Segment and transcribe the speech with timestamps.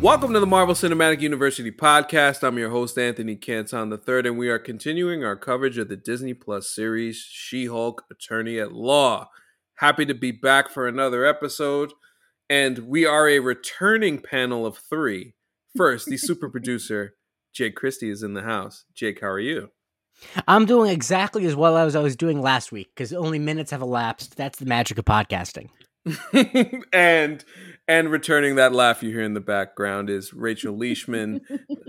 [0.00, 2.42] Welcome to the Marvel Cinematic University podcast.
[2.42, 6.32] I'm your host, Anthony Canton III, and we are continuing our coverage of the Disney
[6.32, 9.28] Plus series She Hulk Attorney at Law.
[9.74, 11.92] Happy to be back for another episode,
[12.48, 15.34] and we are a returning panel of three.
[15.76, 17.16] First, the super producer,
[17.52, 18.86] Jake Christie, is in the house.
[18.94, 19.68] Jake, how are you?
[20.48, 23.82] I'm doing exactly as well as I was doing last week because only minutes have
[23.82, 24.38] elapsed.
[24.38, 25.68] That's the magic of podcasting.
[26.92, 27.44] and
[27.90, 31.40] and returning that laugh you hear in the background is Rachel Leishman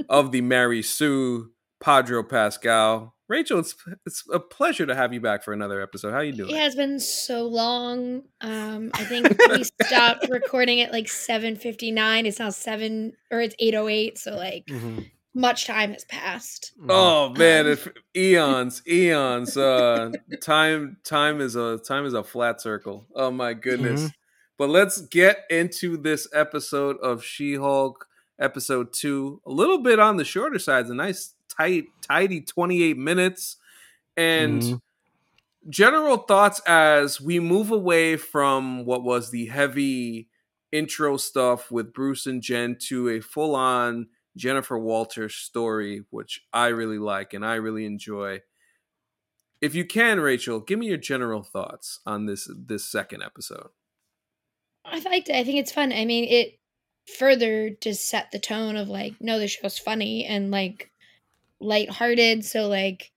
[0.09, 3.13] of the Mary Sue Pedro Pascal.
[3.27, 3.75] Rachel, it's
[4.07, 6.11] it's a pleasure to have you back for another episode.
[6.11, 6.55] How you doing?
[6.55, 8.23] It has been so long.
[8.41, 12.25] Um, I think we stopped recording at like seven fifty nine.
[12.25, 14.17] It's now seven or it's eight oh eight.
[14.17, 15.01] So like mm-hmm.
[15.35, 16.73] much time has passed.
[16.89, 17.87] Oh man, um, if
[18.17, 19.55] eons, eons.
[19.55, 23.05] Uh, time time is a time is a flat circle.
[23.15, 24.01] Oh my goodness.
[24.01, 24.15] Mm-hmm.
[24.61, 28.07] But let's get into this episode of She Hulk,
[28.39, 29.41] episode two.
[29.43, 30.81] A little bit on the shorter side.
[30.81, 33.57] It's a nice, tight, tidy 28 minutes.
[34.15, 34.75] And mm-hmm.
[35.71, 40.29] general thoughts as we move away from what was the heavy
[40.71, 46.67] intro stuff with Bruce and Jen to a full on Jennifer Walters story, which I
[46.67, 48.41] really like and I really enjoy.
[49.59, 53.69] If you can, Rachel, give me your general thoughts on this this second episode.
[54.85, 55.35] I liked it.
[55.35, 55.91] I think it's fun.
[55.93, 56.59] I mean, it
[57.17, 60.91] further just set the tone of like, no, the show's funny and like
[61.59, 62.45] lighthearted.
[62.45, 63.11] So like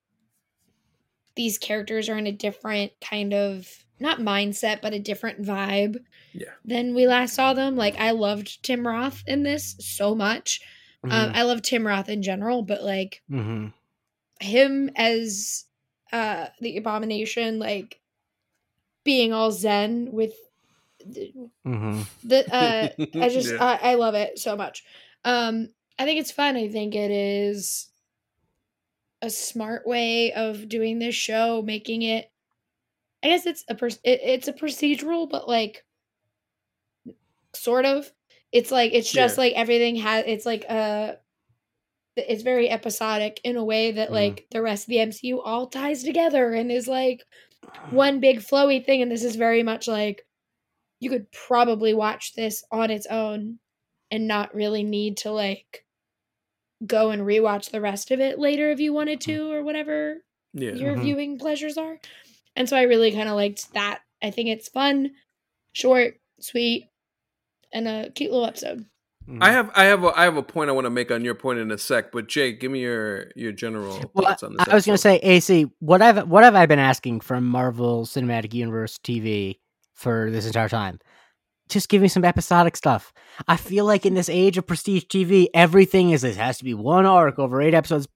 [1.35, 3.67] these characters are in a different kind of
[3.99, 5.97] not mindset, but a different vibe
[6.33, 6.51] yeah.
[6.63, 7.75] than we last saw them.
[7.75, 10.61] Like I loved Tim Roth in this so much.
[11.03, 11.25] Um, mm-hmm.
[11.25, 13.67] Um, I love Tim Roth in general, but like mm-hmm.
[14.39, 15.65] him as
[16.11, 17.99] uh the abomination, like
[19.03, 20.33] being all zen with
[21.07, 22.01] mm-hmm.
[22.23, 22.89] the uh
[23.23, 23.63] i just yeah.
[23.63, 24.83] I, I love it so much
[25.23, 27.87] um i think it's fun i think it is
[29.21, 32.29] a smart way of doing this show making it
[33.23, 35.83] i guess it's a pers- it, it's a procedural but like
[37.53, 38.11] sort of
[38.51, 39.43] it's like it's just yeah.
[39.43, 41.13] like everything has it's like uh
[42.17, 44.15] it's very episodic in a way that mm-hmm.
[44.15, 47.23] like the rest of the MCU all ties together and is like
[47.89, 50.25] one big flowy thing and this is very much like
[50.99, 53.59] you could probably watch this on its own
[54.11, 55.85] and not really need to like
[56.85, 60.17] go and rewatch the rest of it later if you wanted to or whatever
[60.53, 60.71] yeah.
[60.71, 61.01] your mm-hmm.
[61.01, 61.99] viewing pleasures are.
[62.55, 63.99] And so I really kind of liked that.
[64.23, 65.11] I think it's fun,
[65.73, 66.89] short, sweet,
[67.73, 68.85] and a cute little episode.
[69.27, 69.41] Mm-hmm.
[69.41, 71.33] I have I have a, I have a point I want to make on your
[71.33, 74.67] point in a sec, but Jake, give me your your general well, thoughts on this.
[74.67, 78.05] I was going to say, AC, what I've what have I been asking from Marvel
[78.05, 79.57] Cinematic Universe TV
[79.95, 80.99] for this entire time.
[81.67, 83.11] Just give me some episodic stuff.
[83.47, 86.75] I feel like in this age of prestige TV, everything is this has to be
[86.75, 88.07] one arc over eight episodes.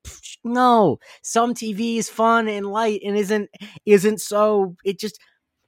[0.44, 3.50] No, some TV is fun and light and isn't
[3.86, 4.76] isn't so.
[4.86, 5.20] It just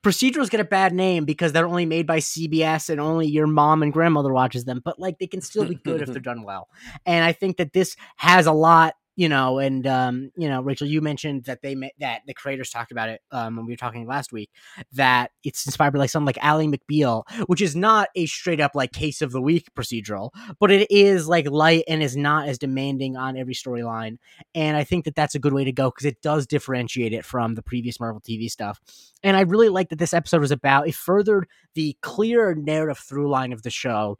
[0.03, 3.83] procedurals get a bad name because they're only made by CBS and only your mom
[3.83, 4.81] and grandmother watches them.
[4.83, 6.67] But like they can still be good if they're done well.
[7.05, 10.88] And I think that this has a lot you know, and um, you know, Rachel,
[10.88, 13.77] you mentioned that they met, that the creators talked about it um, when we were
[13.77, 14.49] talking last week
[14.94, 18.72] that it's inspired by like something like Ally McBeal, which is not a straight up
[18.73, 22.57] like case of the week procedural, but it is like light and is not as
[22.57, 24.17] demanding on every storyline.
[24.55, 27.25] And I think that that's a good way to go because it does differentiate it
[27.25, 28.79] from the previous Marvel TV stuff.
[29.23, 33.29] And I really like that this episode was about it furthered the clear narrative through
[33.29, 34.17] line of the show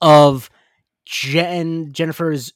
[0.00, 0.50] of
[1.04, 2.52] Jen Jennifer's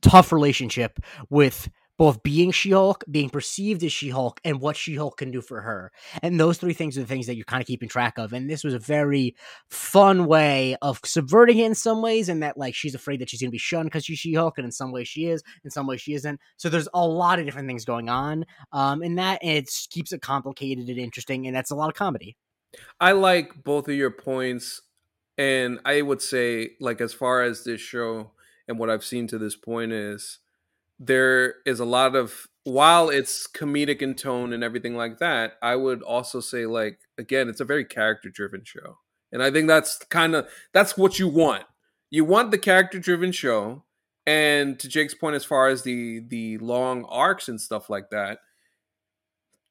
[0.00, 0.98] tough relationship
[1.28, 5.92] with both being She-Hulk, being perceived as She-Hulk, and what She-Hulk can do for her.
[6.22, 8.32] And those three things are the things that you're kind of keeping track of.
[8.32, 9.36] And this was a very
[9.68, 13.40] fun way of subverting it in some ways, and that like she's afraid that she's
[13.40, 16.00] gonna be shunned because she's She-Hulk, and in some ways she is, in some ways
[16.00, 16.40] she isn't.
[16.56, 18.46] So there's a lot of different things going on.
[18.72, 22.36] Um, and that it keeps it complicated and interesting, and that's a lot of comedy.
[23.00, 24.80] I like both of your points,
[25.36, 28.32] and I would say, like, as far as this show
[28.68, 30.38] and what I've seen to this point is
[30.98, 35.76] there is a lot of while it's comedic in tone and everything like that, I
[35.76, 38.98] would also say like again, it's a very character driven show.
[39.32, 41.64] And I think that's kind of that's what you want.
[42.10, 43.84] You want the character driven show.
[44.24, 48.38] And to Jake's point as far as the the long arcs and stuff like that,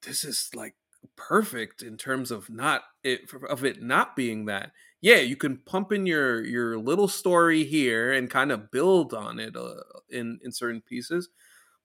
[0.02, 0.76] this is like
[1.16, 5.92] perfect in terms of not it of it not being that yeah, you can pump
[5.92, 10.52] in your your little story here and kind of build on it uh, in in
[10.52, 11.30] certain pieces,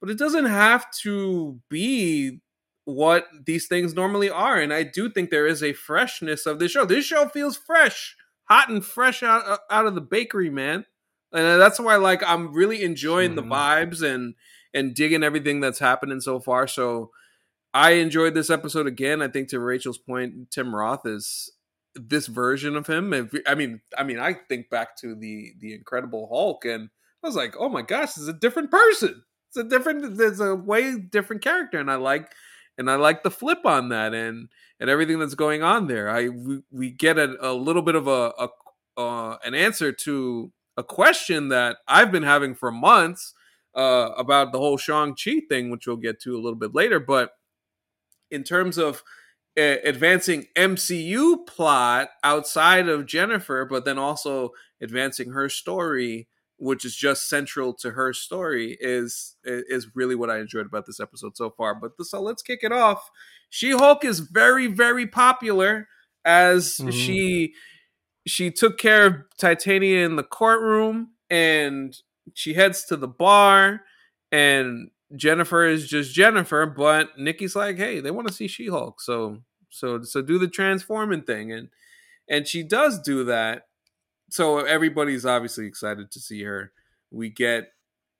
[0.00, 2.40] but it doesn't have to be
[2.84, 4.58] what these things normally are.
[4.60, 6.84] And I do think there is a freshness of this show.
[6.84, 8.16] This show feels fresh.
[8.48, 10.86] hot and fresh out uh, out of the bakery, man.
[11.32, 13.48] And that's why like I'm really enjoying mm-hmm.
[13.48, 14.34] the vibes and
[14.72, 16.66] and digging everything that's happening so far.
[16.66, 17.10] So
[17.74, 19.20] I enjoyed this episode again.
[19.20, 21.52] I think to Rachel's point, Tim Roth is
[21.96, 23.12] this version of him.
[23.12, 26.90] If, I mean, I mean, I think back to the the Incredible Hulk, and
[27.22, 29.25] I was like, oh my gosh, is a different person.
[29.48, 30.16] It's a different.
[30.16, 32.31] There's a way different character, and I like
[32.78, 34.48] and I like the flip on that and
[34.78, 36.08] and everything that's going on there.
[36.08, 38.48] I we, we get a, a little bit of a, a
[39.00, 43.34] uh, an answer to a question that I've been having for months
[43.75, 47.00] uh, about the whole Shang Chi thing, which we'll get to a little bit later.
[47.00, 47.31] But
[48.31, 49.02] in terms of
[49.56, 54.50] advancing MCU plot outside of Jennifer, but then also
[54.81, 60.38] advancing her story which is just central to her story is is really what I
[60.38, 61.75] enjoyed about this episode so far.
[61.75, 63.11] But so let's kick it off.
[63.50, 65.88] She Hulk is very very popular
[66.25, 66.91] as mm-hmm.
[66.91, 67.55] she
[68.26, 71.97] she took care of Titania in the courtroom and
[72.35, 73.82] she heads to the bar
[74.32, 79.00] and Jennifer is just Jennifer, but Nikki's like, hey, they want to see She Hulk,
[79.00, 79.38] so
[79.70, 81.69] so so do the transforming thing and
[82.29, 83.64] and she does do that
[84.31, 86.73] so everybody's obviously excited to see her.
[87.11, 87.69] We get,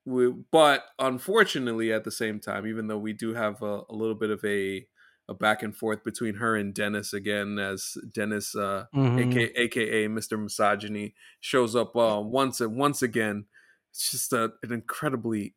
[0.05, 4.15] we, but unfortunately, at the same time, even though we do have a, a little
[4.15, 4.87] bit of a
[5.29, 9.19] a back and forth between her and Dennis again, as Dennis, uh, mm-hmm.
[9.19, 10.41] aka, AKA Mr.
[10.41, 13.47] Misogyny, shows up uh, once and once again.
[13.91, 15.57] It's just a, an incredibly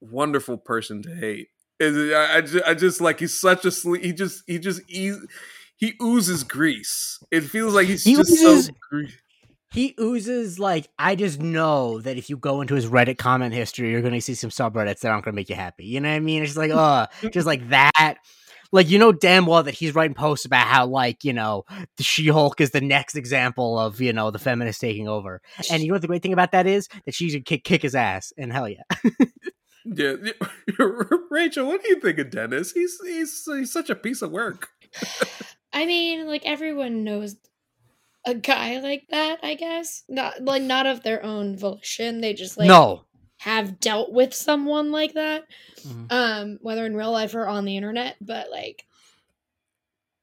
[0.00, 1.48] wonderful person to hate.
[1.80, 5.14] I, I, just, I just like he's such a he just he just he,
[5.76, 7.18] he oozes grease.
[7.30, 9.16] It feels like he's he just oozes, so grease
[9.76, 13.90] he oozes like I just know that if you go into his Reddit comment history,
[13.90, 15.84] you're gonna see some subreddits that aren't gonna make you happy.
[15.84, 16.42] You know what I mean?
[16.42, 18.16] It's just like, oh, just like that.
[18.72, 21.64] Like you know damn well that he's writing posts about how like you know
[21.96, 25.40] the She-Hulk is the next example of you know the feminist taking over.
[25.70, 27.82] And you know what the great thing about that is that she should kick kick
[27.82, 28.32] his ass.
[28.38, 28.82] And hell yeah.
[29.94, 30.14] yeah,
[31.30, 32.72] Rachel, what do you think of Dennis?
[32.72, 34.70] He's he's he's such a piece of work.
[35.72, 37.36] I mean, like everyone knows
[38.26, 40.04] a guy like that, I guess.
[40.08, 42.20] Not like not of their own volition.
[42.20, 43.04] They just like no
[43.38, 45.44] have dealt with someone like that.
[45.86, 46.06] Mm-hmm.
[46.10, 48.16] Um, whether in real life or on the internet.
[48.20, 48.86] But like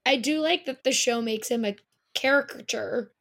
[0.04, 1.76] I do like that the show makes him a
[2.12, 3.12] caricature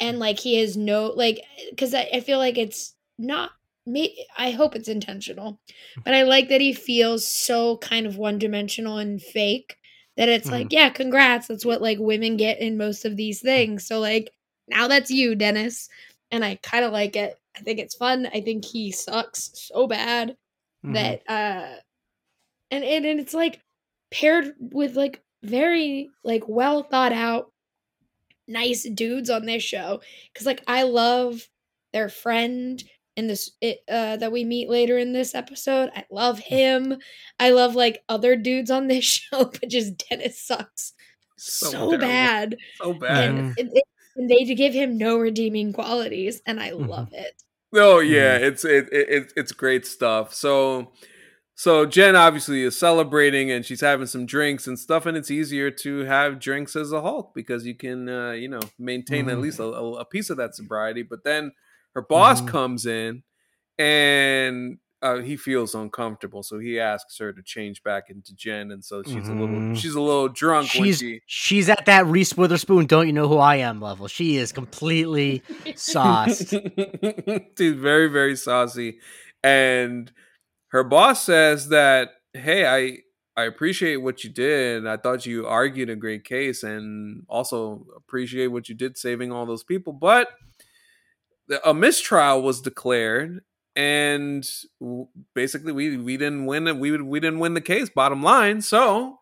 [0.00, 1.40] and like he has no like
[1.70, 3.52] because I, I feel like it's not
[3.86, 5.58] me i hope it's intentional
[6.04, 9.76] but i like that he feels so kind of one-dimensional and fake
[10.20, 10.54] that it's mm-hmm.
[10.54, 11.46] like, yeah, congrats.
[11.46, 13.86] That's what like women get in most of these things.
[13.86, 14.30] So like
[14.68, 15.88] now that's you, Dennis.
[16.30, 17.40] And I kind of like it.
[17.56, 18.28] I think it's fun.
[18.32, 20.36] I think he sucks so bad
[20.84, 20.92] mm-hmm.
[20.92, 21.76] that uh
[22.70, 23.62] and, and and it's like
[24.10, 27.50] paired with like very like well thought out
[28.46, 30.02] nice dudes on this show
[30.34, 31.48] cuz like I love
[31.94, 32.84] their friend
[33.20, 35.90] in this it, uh, that we meet later in this episode.
[35.94, 36.42] I love mm.
[36.42, 36.98] him.
[37.38, 40.94] I love like other dudes on this show, but just Dennis sucks
[41.36, 43.70] so, so bad, so bad, and, and,
[44.16, 46.86] and, they give him no redeeming qualities, and I mm-hmm.
[46.86, 47.42] love it.
[47.74, 48.44] Oh yeah, mm-hmm.
[48.44, 50.34] it's it, it it's great stuff.
[50.34, 50.92] So.
[51.56, 55.70] So Jen obviously is celebrating and she's having some drinks and stuff, and it's easier
[55.70, 59.32] to have drinks as a Hulk because you can, uh, you know, maintain mm.
[59.32, 61.02] at least a, a, piece of that sobriety.
[61.02, 61.52] But then
[61.94, 62.50] her boss mm-hmm.
[62.50, 63.22] comes in
[63.78, 68.84] and uh, he feels uncomfortable, so he asks her to change back into Jen, and
[68.84, 69.30] so she's mm-hmm.
[69.30, 69.74] a little mm-hmm.
[69.74, 70.68] she's a little drunk.
[70.68, 71.22] She's she...
[71.26, 74.08] she's at that Reese Witherspoon, don't you know who I am level.
[74.08, 75.42] She is completely
[75.74, 76.50] sauced.
[77.58, 78.98] she's very very saucy,
[79.42, 80.12] and
[80.68, 82.98] her boss says that hey, I
[83.40, 84.86] I appreciate what you did.
[84.86, 89.46] I thought you argued a great case, and also appreciate what you did saving all
[89.46, 90.28] those people, but
[91.64, 93.40] a mistrial was declared
[93.76, 94.48] and
[95.34, 99.18] basically we we didn't win we we didn't win the case bottom line so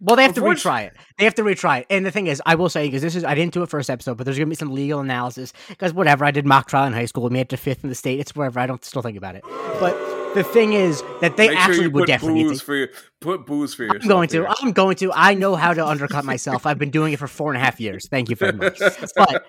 [0.00, 2.40] well they have to retry it they have to retry it and the thing is
[2.46, 4.48] i will say because this is i didn't do it first episode but there's gonna
[4.48, 7.40] be some legal analysis because whatever i did mock trial in high school we made
[7.40, 9.42] it to fifth in the state it's wherever i don't still think about it
[9.80, 9.96] but
[10.34, 12.88] the thing is that they Make actually sure would definitely booze for your,
[13.20, 14.02] put booze for yourself.
[14.02, 14.46] I'm going to.
[14.48, 15.12] I'm going to.
[15.12, 16.64] I know how to undercut myself.
[16.64, 18.08] I've been doing it for four and a half years.
[18.08, 18.78] Thank you very much.
[19.14, 19.44] But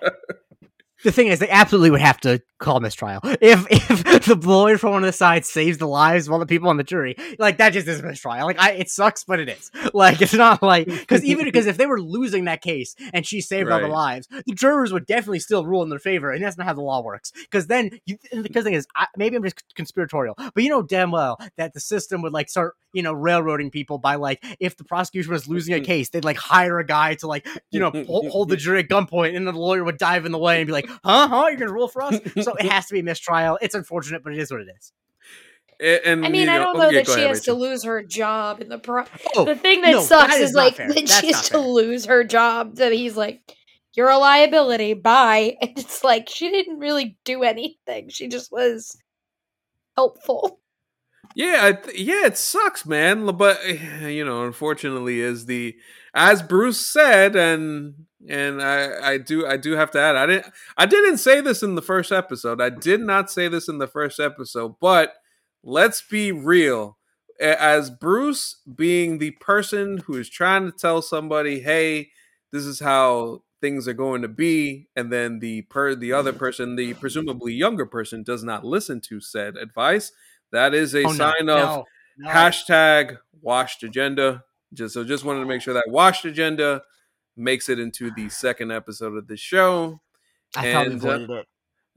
[1.04, 3.20] the thing is, they absolutely would have to call mistrial.
[3.40, 6.46] If if the lawyer from one of the sides saves the lives of all the
[6.46, 8.46] people on the jury, like that just is mistrial.
[8.46, 9.70] Like I, it sucks, but it is.
[9.92, 13.40] Like it's not like because even because if they were losing that case and she
[13.40, 13.76] saved right.
[13.76, 16.66] all the lives, the jurors would definitely still rule in their favor, and that's not
[16.66, 17.30] how the law works.
[17.32, 21.38] Because then, the thing is, I, maybe I'm just conspiratorial, but you know damn well
[21.58, 25.32] that the system would like start you know railroading people by like if the prosecution
[25.32, 28.48] was losing a case, they'd like hire a guy to like you know hold, hold
[28.48, 30.72] the jury at gunpoint, and then the lawyer would dive in the way and be
[30.72, 33.58] like, "Huh, huh, you're gonna rule for us?" So it has to be a mistrial.
[33.62, 34.92] It's unfortunate, but it is what it is.
[35.80, 37.56] And, I mean, I don't oh, know that she ahead, has Rachel.
[37.56, 39.04] to lose her job in the pro.
[39.34, 42.04] Oh, the thing that no, sucks that is, is like that she has to lose
[42.06, 42.76] her job.
[42.76, 43.40] That he's like,
[43.94, 45.56] "You're a liability." Bye.
[45.62, 48.08] And it's like she didn't really do anything.
[48.08, 48.96] She just was
[49.96, 50.60] helpful.
[51.34, 53.26] Yeah, yeah, it sucks, man.
[53.36, 53.60] But
[54.02, 55.76] you know, unfortunately, is the
[56.14, 60.52] as Bruce said, and and I, I do I do have to add I didn't
[60.76, 62.60] I didn't say this in the first episode.
[62.60, 65.14] I did not say this in the first episode, but
[65.62, 66.98] let's be real.
[67.40, 72.10] As Bruce being the person who is trying to tell somebody, "Hey,
[72.52, 76.76] this is how things are going to be," and then the per the other person,
[76.76, 80.12] the presumably younger person, does not listen to said advice.
[80.52, 81.84] That is a oh, sign no, of no,
[82.18, 82.30] no.
[82.30, 84.44] hashtag washed agenda.
[84.72, 86.82] Just so just wanted to make sure that washed agenda
[87.36, 90.00] makes it into the second episode of the show.
[90.56, 91.46] I and, thought we voted uh, it.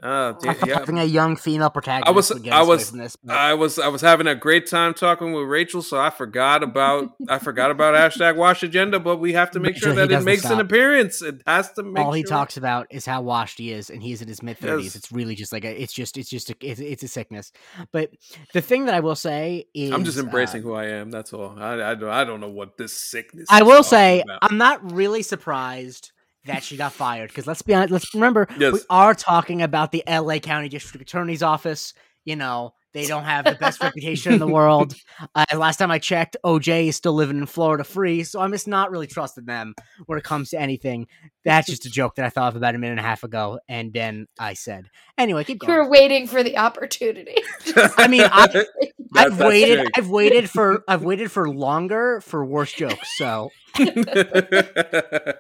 [0.01, 0.77] Uh, I thought yeah.
[0.77, 2.08] having a young female protagonist.
[2.08, 5.46] I was, I was, this, I was, I was having a great time talking with
[5.46, 9.00] Rachel, so I forgot about, I forgot about hashtag Wash Agenda.
[9.00, 10.54] But we have to make sure that it makes stop.
[10.54, 11.24] an appearance.
[11.24, 12.06] It has to make.
[12.06, 14.86] All he talks about is how washed he is, and he's in his mid thirties.
[14.86, 14.98] Yes.
[14.98, 17.51] It's really just like a, it's just, it's just, a, it's, it's, a sickness.
[17.92, 18.12] But
[18.54, 21.10] the thing that I will say is, I'm just embracing uh, who I am.
[21.10, 21.56] That's all.
[21.58, 23.48] I, I, don't, I don't know what this sickness.
[23.50, 24.39] I will say, about.
[24.44, 26.12] I'm not really surprised
[26.48, 27.30] that she got fired.
[27.30, 28.74] Because let's be honest, let's remember yes.
[28.74, 31.94] we are talking about the LA County District Attorney's Office.
[32.25, 34.96] You know, they don't have the best reputation in the world.
[35.36, 38.68] Uh, last time I checked, OJ is still living in Florida free, so I'm just
[38.68, 39.74] not really trusting them
[40.06, 41.08] when it comes to anything.
[41.44, 43.60] That's just a joke that I thought of about a minute and a half ago,
[43.68, 47.36] and then I said, "Anyway, keep going." You're waiting for the opportunity.
[47.75, 48.66] I mean, I,
[49.16, 49.88] have waited.
[49.96, 50.84] I've waited for.
[50.88, 53.18] I've waited for longer for worse jokes.
[53.18, 53.50] So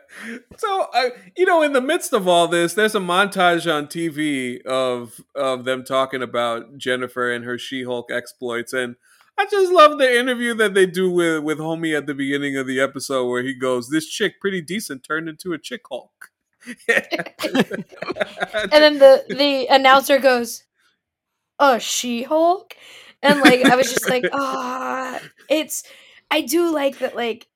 [0.57, 4.63] so uh, you know in the midst of all this there's a montage on tv
[4.65, 8.95] of of them talking about jennifer and her she-hulk exploits and
[9.37, 12.67] i just love the interview that they do with with homie at the beginning of
[12.67, 16.29] the episode where he goes this chick pretty decent turned into a chick hulk.
[18.71, 20.63] And then the the announcer goes
[21.59, 22.75] a she-hulk?
[23.23, 25.83] And like i was just like ah oh, it's
[26.29, 27.47] i do like that like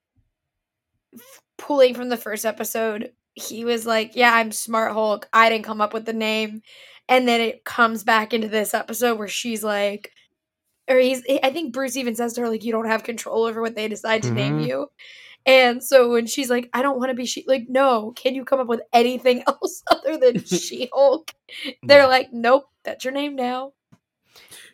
[1.61, 5.29] pulling from the first episode, he was like, "Yeah, I'm Smart Hulk.
[5.31, 6.61] I didn't come up with the name."
[7.07, 10.11] And then it comes back into this episode where she's like,
[10.89, 13.61] or he's, I think Bruce even says to her like, "You don't have control over
[13.61, 14.35] what they decide to mm-hmm.
[14.35, 14.87] name you."
[15.45, 18.43] And so when she's like, "I don't want to be she," like, no, can you
[18.43, 21.31] come up with anything else other than She Hulk?
[21.83, 22.07] They're yeah.
[22.07, 23.73] like, "Nope, that's your name now."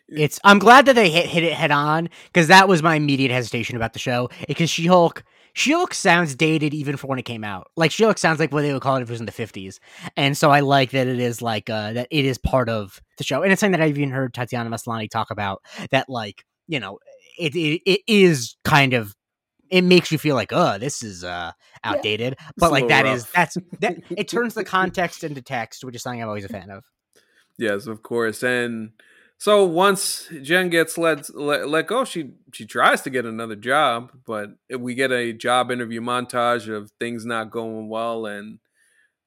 [0.08, 0.40] It's.
[0.42, 3.76] I'm glad that they hit hit it head on because that was my immediate hesitation
[3.76, 5.22] about the show because She Hulk
[5.58, 7.68] She-Hulk sounds dated even for when it came out.
[7.76, 9.80] Like She-Hulk sounds like what they would call it if it was in the fifties,
[10.16, 13.24] and so I like that it is like uh, that it is part of the
[13.24, 15.62] show, and it's something that I've even heard Tatiana Maslany talk about.
[15.90, 17.00] That like you know
[17.36, 19.16] it it, it is kind of
[19.68, 21.50] it makes you feel like oh this is uh
[21.82, 22.50] outdated, yeah.
[22.56, 23.16] but like that rough.
[23.16, 26.48] is that's that it turns the context into text, which is something I'm always a
[26.48, 26.84] fan of.
[27.58, 28.92] Yes, of course, and
[29.38, 34.10] so once Jen gets let, let, let go, she she tries to get another job,
[34.26, 38.58] but we get a job interview montage of things not going well, and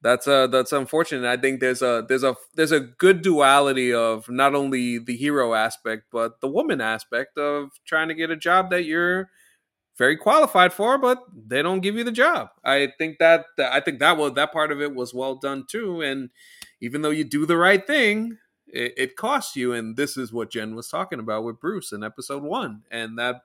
[0.02, 1.28] that's uh that's unfortunate.
[1.30, 5.54] I think there's a there's a there's a good duality of not only the hero
[5.54, 9.30] aspect but the woman aspect of trying to get a job that you're
[9.98, 12.50] very qualified for, but they don't give you the job.
[12.64, 16.02] I think that, I think that was that part of it was well done too,
[16.02, 16.30] and
[16.82, 18.38] even though you do the right thing,
[18.74, 22.04] it, it costs you and this is what jen was talking about with bruce in
[22.04, 23.42] episode one and that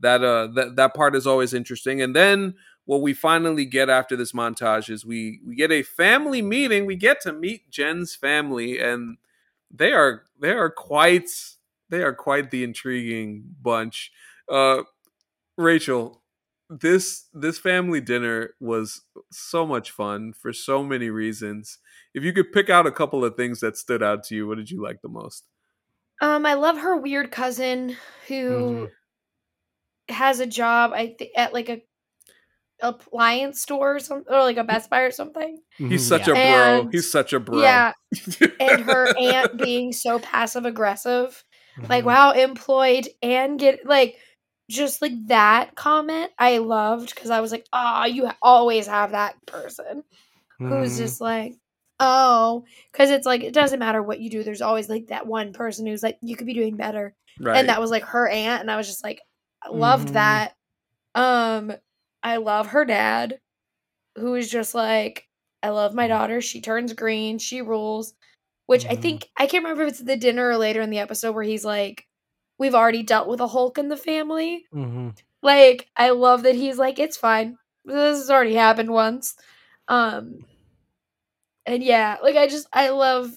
[0.00, 2.00] that uh that, that part is always interesting.
[2.00, 2.54] And then
[2.84, 6.86] what we finally get after this montage is we we get a family meeting.
[6.86, 9.18] We get to meet jen's family and
[9.70, 11.28] they are they are quite
[11.90, 14.12] they are quite the intriguing bunch.
[14.48, 14.82] Uh
[15.56, 16.22] rachel
[16.70, 21.78] this this family dinner was so much fun for so many reasons
[22.18, 24.58] if you could pick out a couple of things that stood out to you, what
[24.58, 25.44] did you like the most?
[26.20, 27.96] Um, I love her weird cousin
[28.26, 30.14] who mm-hmm.
[30.14, 31.80] has a job I th- at like a
[32.82, 35.58] appliance store or something, or like a Best Buy or something.
[35.76, 35.96] He's mm-hmm.
[35.96, 36.34] such yeah.
[36.34, 36.80] a bro.
[36.80, 37.60] And, He's such a bro.
[37.60, 37.92] Yeah.
[38.60, 41.44] and her aunt being so passive aggressive.
[41.78, 41.90] Mm-hmm.
[41.90, 44.16] Like, wow, employed and get like
[44.68, 49.34] just like that comment I loved because I was like, oh, you always have that
[49.46, 50.02] person
[50.60, 50.68] mm-hmm.
[50.68, 51.54] who's just like,
[52.00, 54.42] oh, because it's like, it doesn't matter what you do.
[54.42, 57.14] There's always like that one person who's like, you could be doing better.
[57.40, 57.56] Right.
[57.56, 58.60] And that was like her aunt.
[58.60, 59.20] And I was just like,
[59.62, 60.14] I loved mm-hmm.
[60.14, 60.54] that.
[61.14, 61.72] Um,
[62.22, 63.40] I love her dad,
[64.16, 65.26] who is just like,
[65.62, 66.40] I love my daughter.
[66.40, 67.38] She turns green.
[67.38, 68.14] She rules.
[68.66, 68.92] Which mm-hmm.
[68.92, 71.42] I think I can't remember if it's the dinner or later in the episode where
[71.42, 72.06] he's like,
[72.58, 75.10] "We've already dealt with a Hulk in the family." Mm-hmm.
[75.42, 77.56] Like, I love that he's like, "It's fine.
[77.86, 79.36] This has already happened once."
[79.88, 80.44] Um,
[81.68, 83.30] and yeah, like I just I love.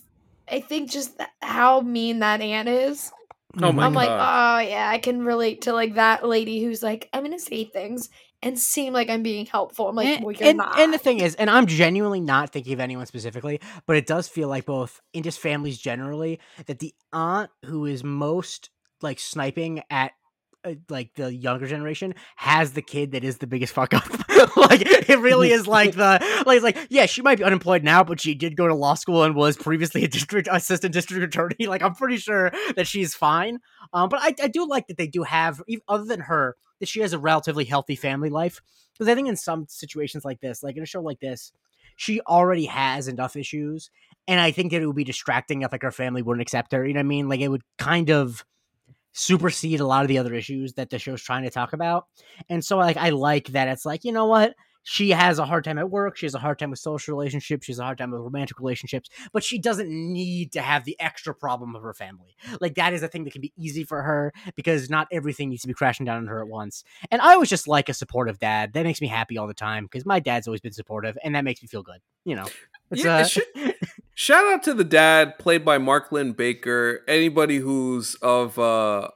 [0.50, 3.12] I think just how mean that aunt is.
[3.58, 4.00] Oh, oh my I'm God.
[4.00, 7.64] like, oh yeah, I can relate to like that lady who's like, I'm gonna say
[7.66, 8.10] things
[8.42, 9.88] and seem like I'm being helpful.
[9.88, 10.80] I'm like, and, well, you're and, not.
[10.80, 14.28] And the thing is, and I'm genuinely not thinking of anyone specifically, but it does
[14.28, 18.70] feel like both in just families generally that the aunt who is most
[19.02, 20.12] like sniping at
[20.90, 24.08] like the younger generation has the kid that is the biggest fuck up.
[24.58, 28.04] like it really is like the like it's like yeah, she might be unemployed now,
[28.04, 31.56] but she did go to law school and was previously a district assistant district attorney.
[31.72, 33.60] Like I'm pretty sure that she's fine.
[33.94, 37.00] Um, but I, I do like that they do have other than her that she
[37.00, 38.60] has a relatively healthy family life
[38.94, 41.54] because I think in some situations like this, like in a show like this,
[41.96, 43.90] she already has enough issues,
[44.28, 46.86] and I think that it would be distracting if like her family wouldn't accept her.
[46.86, 47.30] You know what I mean?
[47.30, 48.44] Like it would kind of
[49.14, 52.06] supersede a lot of the other issues that the show's trying to talk about.
[52.50, 54.56] And so like I like that it's like, you know what?
[54.84, 57.68] She has a hard time at work, she has a hard time with social relationships,
[57.68, 61.00] she has a hard time with romantic relationships, but she doesn't need to have the
[61.00, 62.36] extra problem of her family.
[62.60, 65.62] Like that is a thing that can be easy for her because not everything needs
[65.62, 66.84] to be crashing down on her at once.
[67.12, 68.74] And I always just like a supportive dad.
[68.74, 71.44] That makes me happy all the time because my dad's always been supportive and that
[71.44, 72.00] makes me feel good.
[72.26, 72.48] You know.
[72.92, 73.44] yeah, uh, should,
[74.22, 77.02] shout out to the dad played by Mark Linn-Baker.
[77.08, 79.10] Anybody who's of uh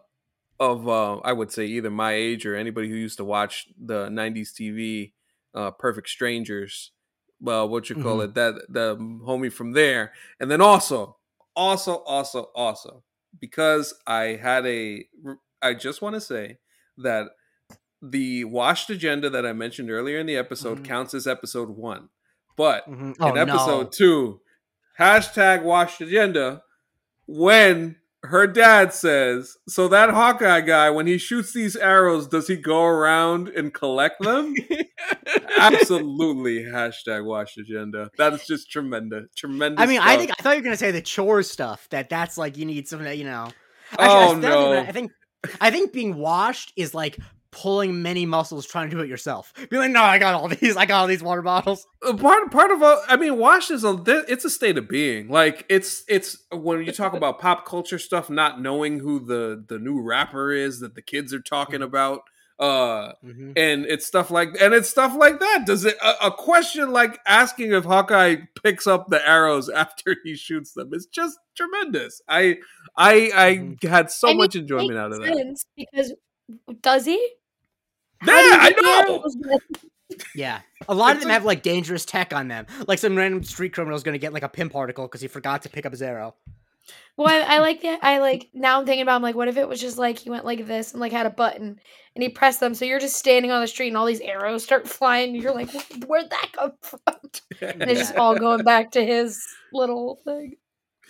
[0.60, 4.08] of uh I would say either my age or anybody who used to watch the
[4.08, 5.14] 90s TV
[5.54, 6.92] uh Perfect Strangers.
[7.40, 8.30] Well, what you call mm-hmm.
[8.30, 8.34] it?
[8.34, 10.14] That the homie from there.
[10.40, 11.18] And then also,
[11.56, 13.04] also, also, also,
[13.40, 15.06] because I had a
[15.62, 16.58] I just want to say
[16.98, 17.28] that
[18.02, 20.86] the washed agenda that I mentioned earlier in the episode mm-hmm.
[20.86, 22.10] counts as episode one.
[22.58, 23.12] But mm-hmm.
[23.20, 23.90] oh, in episode no.
[23.90, 24.42] two,
[25.00, 26.62] hashtag washed agenda,
[27.28, 32.56] when her dad says, so that Hawkeye guy, when he shoots these arrows, does he
[32.56, 34.56] go around and collect them?
[35.58, 36.64] Absolutely.
[36.64, 38.10] Hashtag washed agenda.
[38.18, 39.28] That is just tremendous.
[39.36, 39.82] Tremendous.
[39.82, 40.10] I mean, stuff.
[40.10, 41.88] I think I thought you were gonna say the chore stuff.
[41.90, 43.50] That that's like you need some, you know.
[43.92, 44.80] Actually, oh I no!
[44.80, 45.12] I think
[45.62, 47.18] I think being washed is like
[47.56, 49.54] pulling many muscles trying to do it yourself.
[49.70, 50.76] Be like, no, I got all these.
[50.76, 51.88] I got all these water bottles.
[52.06, 55.30] Uh, part part of all, I mean, wash is a it's a state of being.
[55.30, 59.80] Like it's it's when you talk about pop culture stuff, not knowing who the the
[59.80, 61.84] new rapper is that the kids are talking mm-hmm.
[61.84, 62.22] about.
[62.58, 63.52] Uh, mm-hmm.
[63.58, 65.64] and it's stuff like and it's stuff like that.
[65.66, 70.36] Does it a, a, question like asking if Hawkeye picks up the arrows after he
[70.36, 72.22] shoots them is just tremendous.
[72.30, 72.60] I
[72.96, 73.88] I I mm-hmm.
[73.88, 76.14] had so and much enjoyment out of that because
[76.82, 77.34] does he?
[78.26, 79.24] Yeah, I know.
[80.36, 82.66] yeah, a lot of them have like dangerous tech on them.
[82.88, 85.28] Like some random street criminal is going to get like a Pym particle because he
[85.28, 86.36] forgot to pick up his arrow.
[87.18, 88.04] Well, I, I like that.
[88.04, 88.80] I like now.
[88.80, 89.16] I'm thinking about.
[89.16, 91.26] I'm like, what if it was just like he went like this and like had
[91.26, 91.80] a button
[92.16, 94.64] and he pressed them, so you're just standing on the street and all these arrows
[94.64, 95.34] start flying.
[95.34, 95.72] And you're like,
[96.06, 97.00] where'd that come from?
[97.62, 100.56] and it's just all going back to his little thing.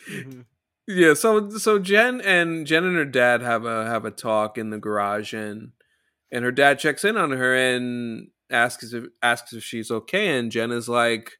[0.09, 0.41] Mm-hmm.
[0.87, 1.15] Yeah.
[1.15, 4.77] So so Jen and Jen and her dad have a have a talk in the
[4.77, 5.71] garage and
[6.31, 10.51] and her dad checks in on her and asks if asks if she's okay and
[10.51, 11.33] Jenna's like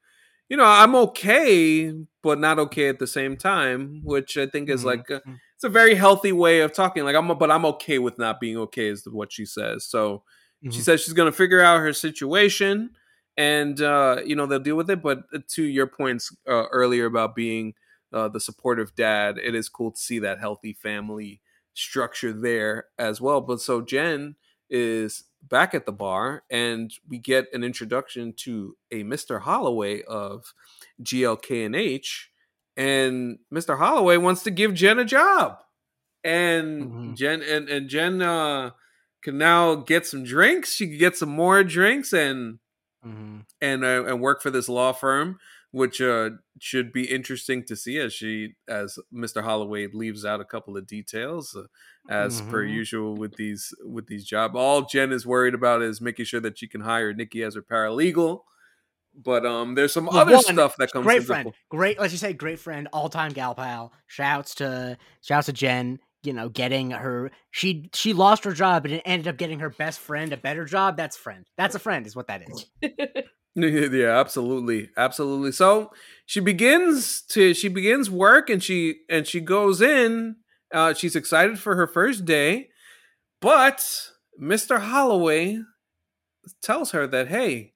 [0.50, 1.94] you know I'm okay
[2.24, 4.88] but not okay at the same time which I think is mm-hmm.
[4.88, 5.38] like a, mm.
[5.56, 8.58] it's a very healthy way of talking like I'm but I'm okay with not being
[8.58, 10.24] okay is what she says so
[10.64, 10.72] mm-hmm.
[10.72, 12.92] she says she's going to figure out her situation
[13.38, 17.06] and uh you know they'll deal with it but uh, to your points uh, earlier
[17.06, 17.74] about being
[18.14, 21.42] uh, the supportive dad it is cool to see that healthy family
[21.74, 24.36] structure there as well but so Jen
[24.70, 29.42] is back at the bar and we get an introduction to a Mr.
[29.42, 30.54] Holloway of
[31.04, 32.32] GLK and H
[32.78, 33.78] and Mr.
[33.78, 35.60] Holloway wants to give Jen a job.
[36.24, 37.14] And mm-hmm.
[37.14, 38.72] Jen and, and Jen uh,
[39.22, 40.74] can now get some drinks.
[40.74, 42.60] She can get some more drinks and
[43.06, 43.40] mm-hmm.
[43.62, 45.40] and uh, and work for this law firm
[45.76, 49.44] which uh, should be interesting to see as she as Mr.
[49.44, 51.64] Holloway leaves out a couple of details, uh,
[52.10, 52.50] as mm-hmm.
[52.50, 54.56] per usual with these with these job.
[54.56, 57.62] All Jen is worried about is making sure that she can hire Nikki as her
[57.62, 58.40] paralegal.
[59.22, 61.04] But um, there's some well, other one, stuff that comes.
[61.04, 62.00] Great friend, great.
[62.00, 63.92] Let's just say great friend, all time gal pal.
[64.08, 68.96] Shouts to shouts to Jen you know, getting her she she lost her job and
[68.96, 70.96] it ended up getting her best friend a better job.
[70.96, 71.46] That's friend.
[71.58, 72.66] That's a friend, is what that is.
[73.94, 75.54] yeah, absolutely, absolutely.
[75.54, 75.92] So
[76.26, 80.38] she begins to she begins work and she and she goes in.
[80.74, 82.70] Uh, she's excited for her first day,
[83.40, 85.60] but Mister Holloway
[86.62, 87.74] tells her that hey,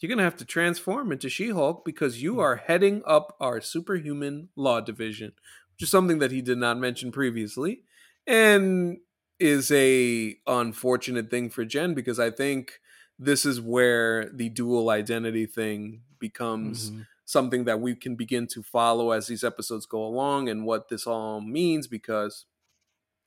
[0.00, 4.80] you're gonna have to transform into She-Hulk because you are heading up our superhuman law
[4.80, 5.34] division,
[5.72, 7.82] which is something that he did not mention previously,
[8.26, 8.98] and
[9.38, 12.80] is a unfortunate thing for Jen because I think
[13.18, 17.02] this is where the dual identity thing becomes mm-hmm.
[17.24, 21.06] something that we can begin to follow as these episodes go along and what this
[21.06, 22.44] all means because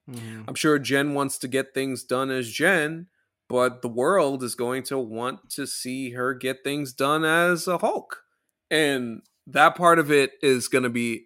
[0.09, 0.43] mm-hmm.
[0.47, 3.07] I'm sure Jen wants to get things done as Jen,
[3.47, 7.79] but the world is going to want to see her get things done as a
[7.79, 8.23] Hulk.
[8.69, 11.25] And that part of it is going to be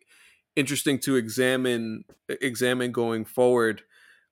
[0.55, 3.81] interesting to examine examine going forward.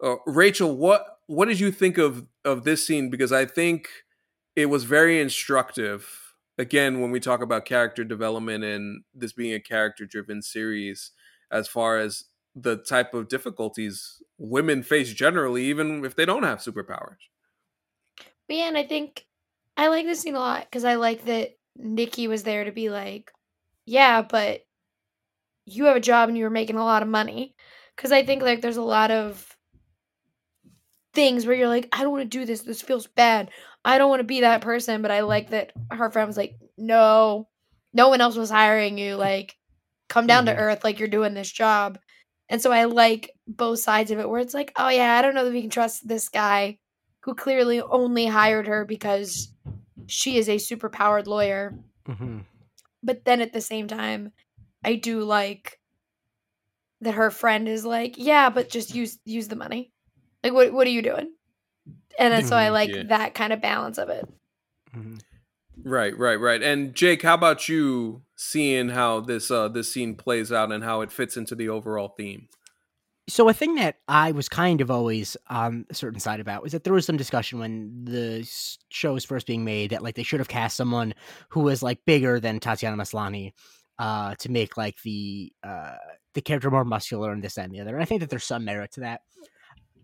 [0.02, 3.10] Uh, Rachel, what what did you think of of this scene?
[3.10, 3.90] Because I think
[4.56, 6.34] it was very instructive.
[6.58, 11.12] Again, when we talk about character development and this being a character driven series,
[11.52, 16.60] as far as the type of difficulties women face generally, even if they don't have
[16.60, 17.18] superpowers.
[18.48, 19.26] But yeah, and I think
[19.78, 22.90] I like this scene a lot because I like that Nikki was there to be
[22.90, 23.32] like,
[23.86, 24.62] yeah, but
[25.66, 27.56] you have a job and you were making a lot of money.
[27.96, 29.51] Because I think like there's a lot of
[31.14, 32.62] things where you're like, I don't want to do this.
[32.62, 33.50] This feels bad.
[33.84, 35.02] I don't want to be that person.
[35.02, 37.48] But I like that her friend was like, no,
[37.94, 39.16] no one else was hiring you.
[39.16, 39.58] Like,
[40.10, 40.56] come down mm-hmm.
[40.56, 40.84] to earth.
[40.84, 41.98] Like, you're doing this job.
[42.50, 45.36] And so I like both sides of it where it's like, oh, yeah, I don't
[45.36, 46.80] know that we can trust this guy
[47.22, 49.54] who clearly only hired her because
[50.08, 51.74] she is a super powered lawyer.
[52.08, 52.40] Mm-hmm.
[53.04, 54.32] But then at the same time,
[54.84, 55.80] I do like
[57.02, 59.92] that her friend is like, yeah, but just use use the money.
[60.44, 61.32] Like, what what are you doing?
[62.20, 62.74] And so I mm-hmm.
[62.74, 63.04] like yeah.
[63.08, 64.28] that kind of balance of it.
[64.96, 65.18] Mm-hmm.
[65.84, 66.62] Right, right, right.
[66.62, 71.02] And Jake, how about you seeing how this uh this scene plays out and how
[71.02, 72.48] it fits into the overall theme?
[73.30, 76.74] So a thing that I was kind of always on a certain side about was
[76.74, 78.44] that there was some discussion when the
[78.90, 81.14] show was first being made that like they should have cast someone
[81.50, 83.54] who was like bigger than Tatiana Maslany
[84.00, 85.96] uh, to make like the uh,
[86.34, 87.94] the character more muscular and this and the other.
[87.94, 89.22] And I think that there's some merit to that.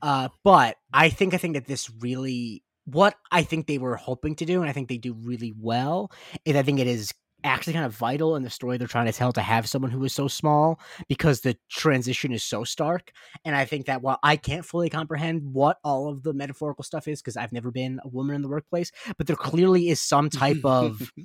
[0.02, 4.36] Uh, but I think I think that this really what I think they were hoping
[4.36, 6.12] to do, and I think they do really well,
[6.46, 9.12] is I think it is actually kind of vital in the story they're trying to
[9.12, 13.12] tell to have someone who is so small because the transition is so stark.
[13.46, 17.08] And I think that while I can't fully comprehend what all of the metaphorical stuff
[17.08, 20.30] is, because I've never been a woman in the workplace, but there clearly is some
[20.30, 21.12] type of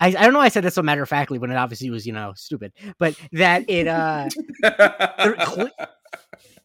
[0.00, 0.40] I, I don't know.
[0.40, 3.14] I said that so matter of factly when it obviously was you know stupid, but
[3.32, 4.28] that it uh
[4.62, 5.70] there, cl-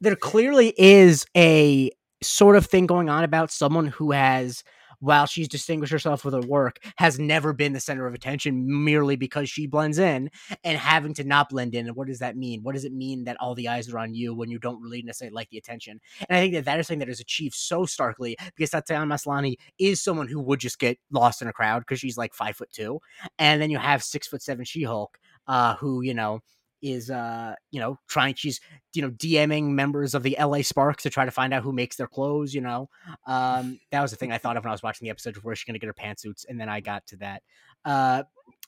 [0.02, 4.64] there clearly is a sort of thing going on about someone who has
[5.00, 9.16] while she's distinguished herself with her work, has never been the center of attention merely
[9.16, 10.30] because she blends in
[10.64, 11.88] and having to not blend in.
[11.88, 12.64] And what does that mean?
[12.64, 15.02] What does it mean that all the eyes are on you when you don't really
[15.02, 16.00] necessarily like the attention?
[16.28, 19.58] And I think that that is something that is achieved so starkly because Tatiana Maslany
[19.78, 22.72] is someone who would just get lost in a crowd because she's like five foot
[22.72, 23.00] two.
[23.38, 26.40] And then you have six foot seven She Hulk, uh, who, you know,
[26.86, 28.62] is uh you know trying she's
[28.94, 31.96] you know DMing members of the LA Sparks to try to find out who makes
[31.96, 32.88] their clothes you know
[33.26, 35.44] um that was the thing I thought of when I was watching the episode of
[35.44, 37.42] where she's gonna get her pantsuits and then I got to that
[37.84, 38.24] uh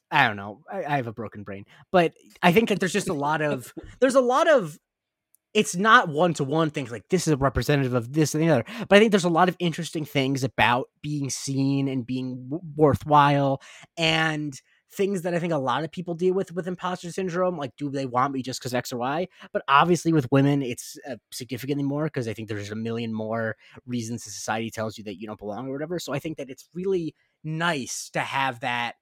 [0.09, 3.09] I don't know I, I have a broken brain but I think that there's just
[3.09, 4.79] a lot of there's a lot of
[5.53, 8.49] it's not one to one things like this is a representative of this and the
[8.49, 8.65] other.
[8.87, 12.61] But I think there's a lot of interesting things about being seen and being w-
[12.75, 13.59] worthwhile
[13.97, 14.53] and
[14.91, 17.57] things that I think a lot of people deal with with imposter syndrome.
[17.57, 19.27] Like, do they want me just because X or Y?
[19.51, 23.55] But obviously, with women, it's uh, significantly more because I think there's a million more
[23.85, 25.99] reasons society tells you that you don't belong or whatever.
[25.99, 28.95] So I think that it's really nice to have that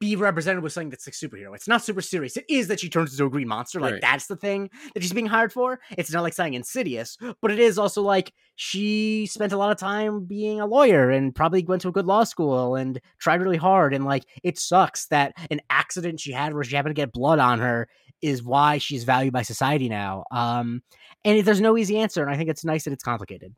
[0.00, 1.54] be represented with something that's like superhero.
[1.54, 2.36] It's not super serious.
[2.36, 3.80] It is that she turns into a green monster.
[3.80, 4.00] Like right.
[4.00, 5.78] that's the thing that she's being hired for.
[5.96, 9.76] It's not like saying insidious, but it is also like she spent a lot of
[9.76, 13.58] time being a lawyer and probably went to a good law school and tried really
[13.58, 13.92] hard.
[13.92, 17.38] And like it sucks that an accident she had where she happened to get blood
[17.38, 17.86] on her
[18.22, 20.24] is why she's valued by society now.
[20.30, 20.82] Um,
[21.24, 23.54] and there's no easy answer, and I think it's nice that it's complicated.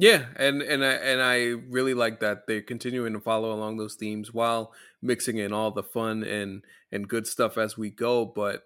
[0.00, 1.36] Yeah, and and I, and I
[1.68, 5.82] really like that they're continuing to follow along those themes while mixing in all the
[5.82, 8.24] fun and and good stuff as we go.
[8.24, 8.64] But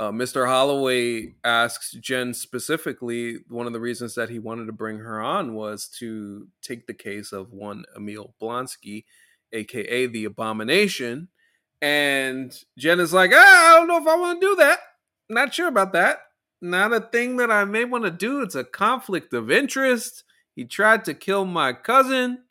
[0.00, 0.48] uh, Mr.
[0.48, 5.54] Holloway asks Jen specifically one of the reasons that he wanted to bring her on
[5.54, 9.04] was to take the case of one Emil Blonsky,
[9.52, 11.28] aka the Abomination.
[11.80, 14.80] And Jen is like, ah, I don't know if I want to do that.
[15.28, 16.18] Not sure about that.
[16.60, 18.42] Not a thing that I may want to do.
[18.42, 20.24] It's a conflict of interest.
[20.54, 22.44] He tried to kill my cousin.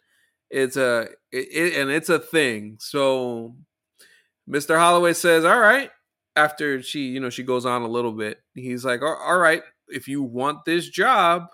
[0.50, 2.78] It's a it, and it's a thing.
[2.80, 3.56] So
[4.50, 4.78] Mr.
[4.78, 5.90] Holloway says, "All right,
[6.36, 10.08] after she, you know, she goes on a little bit, he's like, all right, if
[10.08, 11.48] you want this job,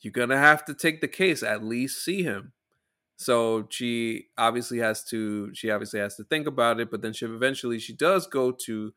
[0.00, 2.52] you're to have to take the case, at least see him.
[3.16, 7.26] So she obviously has to, she obviously has to think about it, but then she
[7.26, 8.94] eventually, she does go to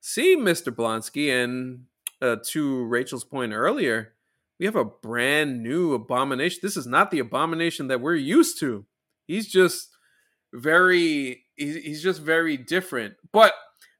[0.00, 0.74] see Mr.
[0.74, 1.30] Blonsky.
[1.30, 1.84] And
[2.20, 4.12] uh, to Rachel's point earlier,
[4.58, 6.60] we have a brand new abomination.
[6.62, 8.86] This is not the abomination that we're used to.
[9.26, 9.88] He's just
[10.52, 13.14] very, he's just very different.
[13.32, 13.54] But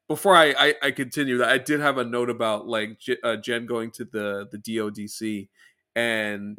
[0.08, 3.36] before I, I, I continue that I did have a note about like J- uh,
[3.36, 5.48] Jen going to the the DODC
[5.96, 6.58] and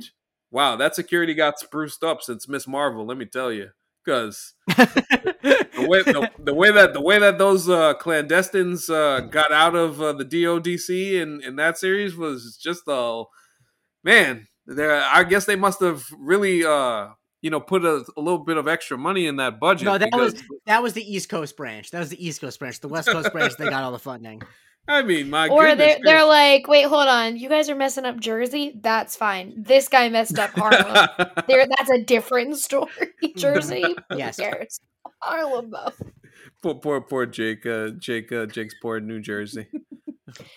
[0.52, 3.70] wow that security got spruced up since Miss Marvel let me tell you
[4.04, 9.52] because the way the, the, way that the way that those uh, clandestines uh, got
[9.52, 13.24] out of uh, the DODC in in that series was just a
[14.06, 17.10] man I guess they must have really uh
[17.46, 19.86] you know put a, a, little bit of extra money in that budget.
[19.86, 20.34] No, that because...
[20.34, 21.92] was that was the East Coast branch.
[21.92, 22.80] That was the East Coast branch.
[22.80, 24.42] The West Coast branch they got all the funding.
[24.88, 25.74] I mean, my goodness.
[25.74, 28.80] or they're they're like, wait, hold on, you guys are messing up Jersey.
[28.82, 29.54] That's fine.
[29.58, 31.08] This guy messed up Harlem.
[31.48, 32.90] there, that's a different story.
[33.38, 34.80] Jersey, yes, cares?
[35.22, 35.92] Harlem though.
[36.64, 37.64] Poor, poor, poor Jake.
[37.66, 39.68] Uh, Jake, uh, Jake's poor New Jersey.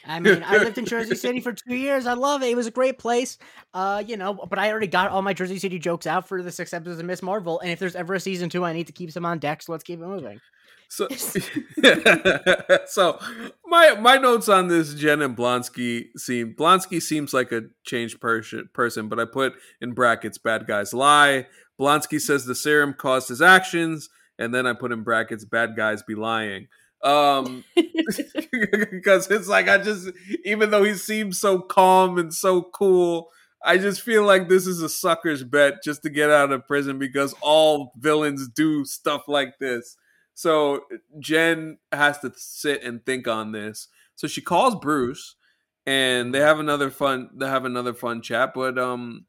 [0.07, 2.07] I mean, I lived in Jersey City for two years.
[2.07, 2.47] I love it.
[2.47, 3.39] It was a great place.
[3.75, 6.53] Uh, you know, but I already got all my Jersey City jokes out for the
[6.53, 7.61] six episodes of Miss Marvel.
[7.61, 9.63] And if there's ever a season two, I need to keep some on deck.
[9.63, 10.41] So let's keep it moving.
[10.89, 11.07] So,
[12.87, 13.19] so
[13.67, 18.71] my my notes on this Jen and Blonsky seem Blonsky seems like a changed person,
[18.73, 21.47] person, but I put in brackets bad guys lie.
[21.79, 26.03] Blonsky says the serum caused his actions, and then I put in brackets bad guys
[26.03, 26.69] be lying
[27.03, 27.65] um
[28.91, 30.11] because it's like i just
[30.45, 33.29] even though he seems so calm and so cool
[33.65, 36.99] i just feel like this is a sucker's bet just to get out of prison
[36.99, 39.97] because all villains do stuff like this.
[40.35, 40.83] So
[41.19, 43.89] jen has to sit and think on this.
[44.15, 45.37] So she calls bruce
[45.87, 49.25] and they have another fun they have another fun chat but um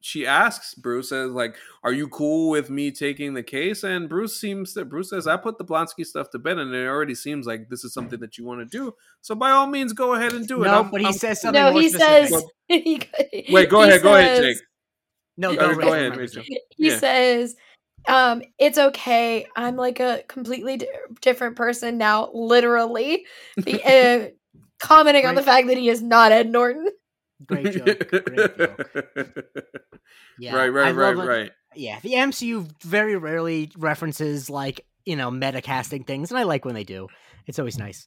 [0.00, 4.38] she asks Bruce says like, "Are you cool with me taking the case?" And Bruce
[4.38, 7.46] seems that Bruce says, "I put the Blonsky stuff to bed, and it already seems
[7.46, 8.94] like this is something that you want to do.
[9.20, 11.40] So by all means, go ahead and do it." No, I'm, but he I'm, says
[11.40, 11.60] something.
[11.60, 12.28] No, he specific.
[12.28, 12.44] says.
[13.50, 14.58] Wait, go ahead, says, go ahead, Jake.
[15.36, 16.42] No, go, go ahead, Rachel.
[16.44, 16.98] He yeah.
[16.98, 17.56] says,
[18.06, 19.46] um, "It's okay.
[19.56, 20.88] I'm like a completely d-
[21.20, 24.30] different person now, literally." The, uh,
[24.78, 25.30] commenting right.
[25.30, 26.88] on the fact that he is not Ed Norton.
[27.46, 28.08] Great joke.
[28.08, 29.46] Great joke.
[30.38, 31.52] Yeah, right, right, right, right.
[31.76, 36.64] Yeah, the MCU very rarely references like you know meta casting things, and I like
[36.64, 37.08] when they do.
[37.46, 38.06] It's always nice.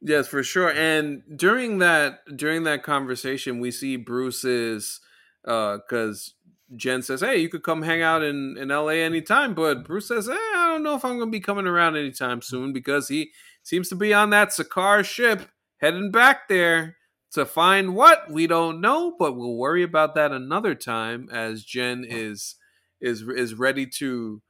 [0.00, 0.70] Yes, for sure.
[0.70, 5.00] And during that during that conversation, we see Bruce's
[5.46, 6.34] uh because
[6.72, 10.08] uh, Jen says, "Hey, you could come hang out in in LA anytime," but Bruce
[10.08, 13.08] says, eh, "I don't know if I'm going to be coming around anytime soon because
[13.08, 16.96] he seems to be on that Sakaar ship heading back there."
[17.36, 22.02] To find what we don't know, but we'll worry about that another time as Jen
[22.08, 22.54] is
[22.98, 24.40] is is ready to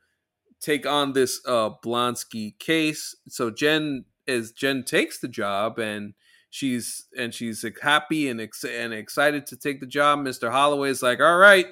[0.60, 3.16] take on this uh Blonsky case.
[3.28, 6.14] So Jen is Jen takes the job and
[6.48, 10.20] she's and she's happy and ex- and excited to take the job.
[10.20, 10.52] Mr.
[10.52, 11.66] Holloway is like, "All right,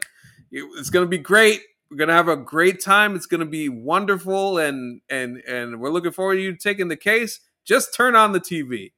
[0.51, 1.61] it's going to be great.
[1.93, 3.15] We're going to have a great time.
[3.15, 6.97] It's going to be wonderful and and and we're looking forward to you taking the
[6.97, 7.39] case.
[7.65, 8.91] Just turn on the TV."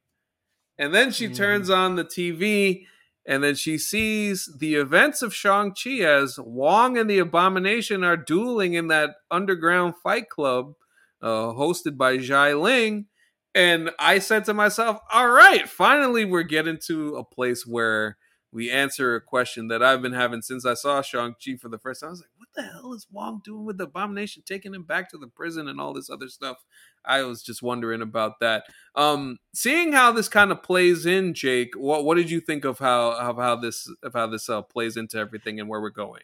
[0.77, 1.35] And then she mm.
[1.35, 2.85] turns on the TV
[3.27, 8.73] and then she sees the events of Shang-Chi as Wong and the Abomination are dueling
[8.73, 10.75] in that underground fight club
[11.21, 13.05] uh, hosted by Xialing.
[13.53, 18.17] And I said to myself, all right, finally we're getting to a place where
[18.53, 21.99] we answer a question that I've been having since I saw Shang-Chi for the first
[21.99, 22.07] time.
[22.07, 25.17] I was like, the hell is Wong doing with the Abomination, taking him back to
[25.17, 26.57] the prison and all this other stuff?
[27.05, 28.65] I was just wondering about that.
[28.95, 32.79] Um, seeing how this kind of plays in, Jake, what what did you think of
[32.79, 36.23] how of how this of how this uh, plays into everything and where we're going?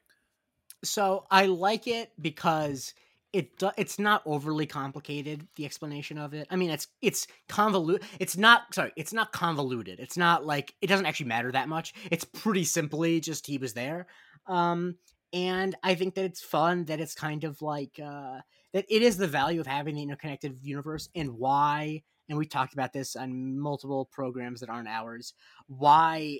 [0.83, 2.93] So I like it because
[3.33, 8.37] it it's not overly complicated the explanation of it i mean it's it's convoluted it's
[8.37, 12.23] not sorry it's not convoluted it's not like it doesn't actually matter that much it's
[12.23, 14.05] pretty simply just he was there
[14.45, 14.97] Um,
[15.33, 18.41] and I think that it's fun that it's kind of like uh,
[18.73, 22.03] that it is the value of having the interconnected universe and why.
[22.29, 25.33] And we talked about this on multiple programs that aren't ours.
[25.67, 26.39] Why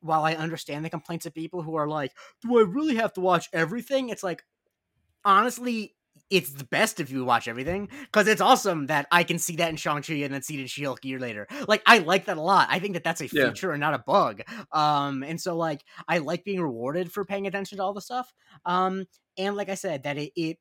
[0.00, 3.20] while I understand the complaints of people who are like, do I really have to
[3.20, 4.08] watch everything?
[4.08, 4.44] It's like,
[5.24, 5.94] honestly,
[6.32, 9.70] it's the best if you watch everything because it's awesome that I can see that
[9.70, 11.46] in Shang-Chi and then see it in She-Hulk a year later.
[11.68, 12.68] Like, I like that a lot.
[12.70, 13.74] I think that that's a feature yeah.
[13.74, 14.42] and not a bug.
[14.72, 18.32] Um, and so, like, I like being rewarded for paying attention to all the stuff.
[18.64, 20.58] Um, and like I said, that it, it,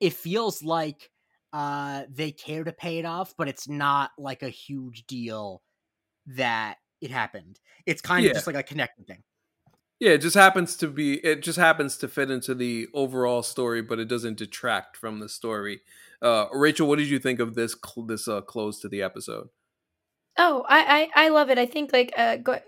[0.00, 1.10] it feels like
[1.52, 5.62] uh they care to pay it off, but it's not like a huge deal
[6.26, 7.58] that it happened.
[7.86, 8.30] It's kind yeah.
[8.30, 9.22] of just like a connecting thing.
[10.00, 13.82] Yeah, it just happens to be it just happens to fit into the overall story,
[13.82, 15.80] but it doesn't detract from the story.
[16.22, 19.48] Uh, Rachel, what did you think of this cl- this uh, close to the episode?
[20.36, 21.58] Oh, I I, I love it.
[21.58, 22.60] I think like uh, go,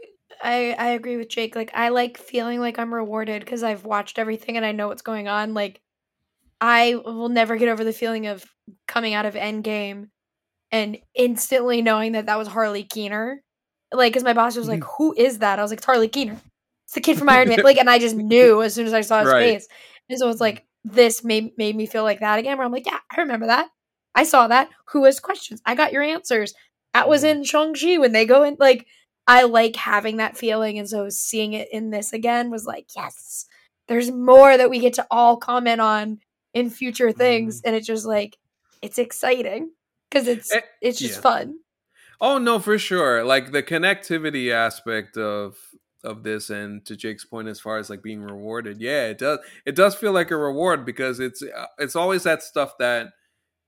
[0.43, 1.55] I I agree with Jake.
[1.55, 5.03] Like I like feeling like I'm rewarded because I've watched everything and I know what's
[5.03, 5.55] going on.
[5.55, 5.81] Like
[6.61, 8.45] I will never get over the feeling of
[8.89, 10.09] coming out of Endgame
[10.73, 13.43] and instantly knowing that that was Harley Keener
[13.93, 14.95] like, because my boss was like, mm-hmm.
[14.99, 16.37] "Who is that?" I was like, "Harley Keener.
[16.91, 19.03] It's the kid from Iron Man." Like, and I just knew as soon as I
[19.03, 19.41] saw his right.
[19.41, 19.69] face.
[20.09, 22.59] And so it's like this made made me feel like that again.
[22.59, 23.69] Where I'm like, "Yeah, I remember that.
[24.17, 24.71] I saw that.
[24.87, 25.63] Who has questions?
[25.65, 26.53] I got your answers.
[26.93, 27.39] That was mm-hmm.
[27.39, 28.57] in Shang Chi when they go in.
[28.59, 28.89] Like,
[29.29, 33.47] I like having that feeling, and so seeing it in this again was like, yes,
[33.87, 36.19] there's more that we get to all comment on
[36.55, 37.67] in future things, mm.
[37.67, 38.37] and it's just like
[38.83, 39.71] it's exciting
[40.11, 41.21] because it's eh, it's just yeah.
[41.21, 41.59] fun.
[42.21, 43.25] Oh no, for sure.
[43.25, 45.57] Like the connectivity aspect of
[46.05, 48.81] of this and to Jake's point as far as like being rewarded.
[48.81, 52.43] Yeah, it does it does feel like a reward because it's uh, it's always that
[52.43, 53.09] stuff that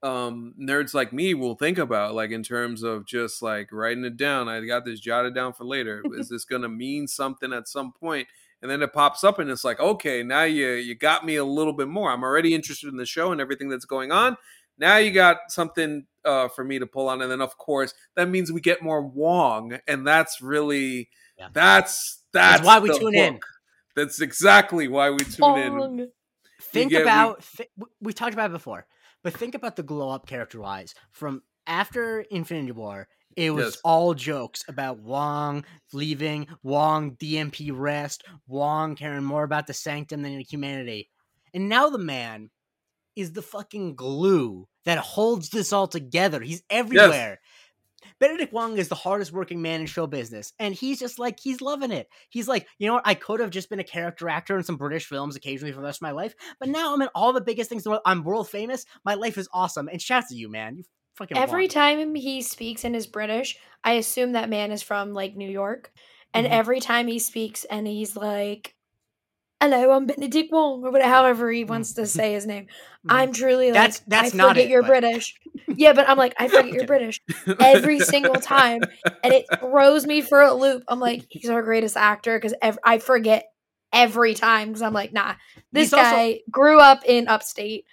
[0.02, 4.16] um nerds like me will think about like in terms of just like writing it
[4.16, 4.48] down.
[4.48, 6.02] I got this jotted down for later.
[6.14, 8.28] Is this going to mean something at some point?
[8.60, 11.44] And then it pops up and it's like, "Okay, now you you got me a
[11.44, 12.10] little bit more.
[12.10, 14.36] I'm already interested in the show and everything that's going on."
[14.78, 18.28] Now you got something uh, for me to pull on, and then of course that
[18.28, 21.48] means we get more Wong, and that's really yeah.
[21.52, 23.14] that's that's, that's why we tune hook.
[23.14, 23.40] in.
[23.94, 25.98] That's exactly why we tune Wong.
[26.00, 26.10] in.
[26.60, 28.86] Think about we, th- we talked about it before,
[29.22, 33.08] but think about the glow up character wise from after Infinity War.
[33.34, 33.80] It was yes.
[33.82, 40.38] all jokes about Wong leaving, Wong DMP rest, Wong caring more about the sanctum than
[40.40, 41.08] humanity.
[41.54, 42.50] And now the man
[43.16, 46.40] is the fucking glue that holds this all together.
[46.40, 47.38] He's everywhere.
[47.40, 47.48] Yes.
[48.22, 51.60] Benedict Wong is the hardest working man in show business, and he's just like he's
[51.60, 52.08] loving it.
[52.30, 53.02] He's like, you know what?
[53.04, 55.86] I could have just been a character actor in some British films occasionally for the
[55.86, 57.82] rest of my life, but now I'm in all the biggest things.
[57.82, 58.86] The I'm world famous.
[59.04, 59.88] My life is awesome.
[59.88, 60.76] And shouts to you, man.
[60.76, 60.84] You
[61.16, 61.36] fucking.
[61.36, 65.50] Every time he speaks and is British, I assume that man is from like New
[65.50, 65.90] York,
[66.32, 66.54] and mm-hmm.
[66.54, 68.76] every time he speaks and he's like,
[69.62, 72.64] hello, I'm Benedict Wong, or however he wants to say his name.
[72.64, 73.10] Mm-hmm.
[73.10, 74.88] I'm truly like, that's, that's I not forget it, you're but...
[74.88, 75.40] British.
[75.68, 77.20] Yeah, but I'm like, I forget you're British
[77.60, 78.82] every single time.
[79.22, 80.82] And it throws me for a loop.
[80.88, 83.44] I'm like, he's our greatest actor because ev- I forget
[83.92, 85.34] every time because I'm like, nah,
[85.70, 86.38] this he's guy also...
[86.50, 87.84] grew up in upstate.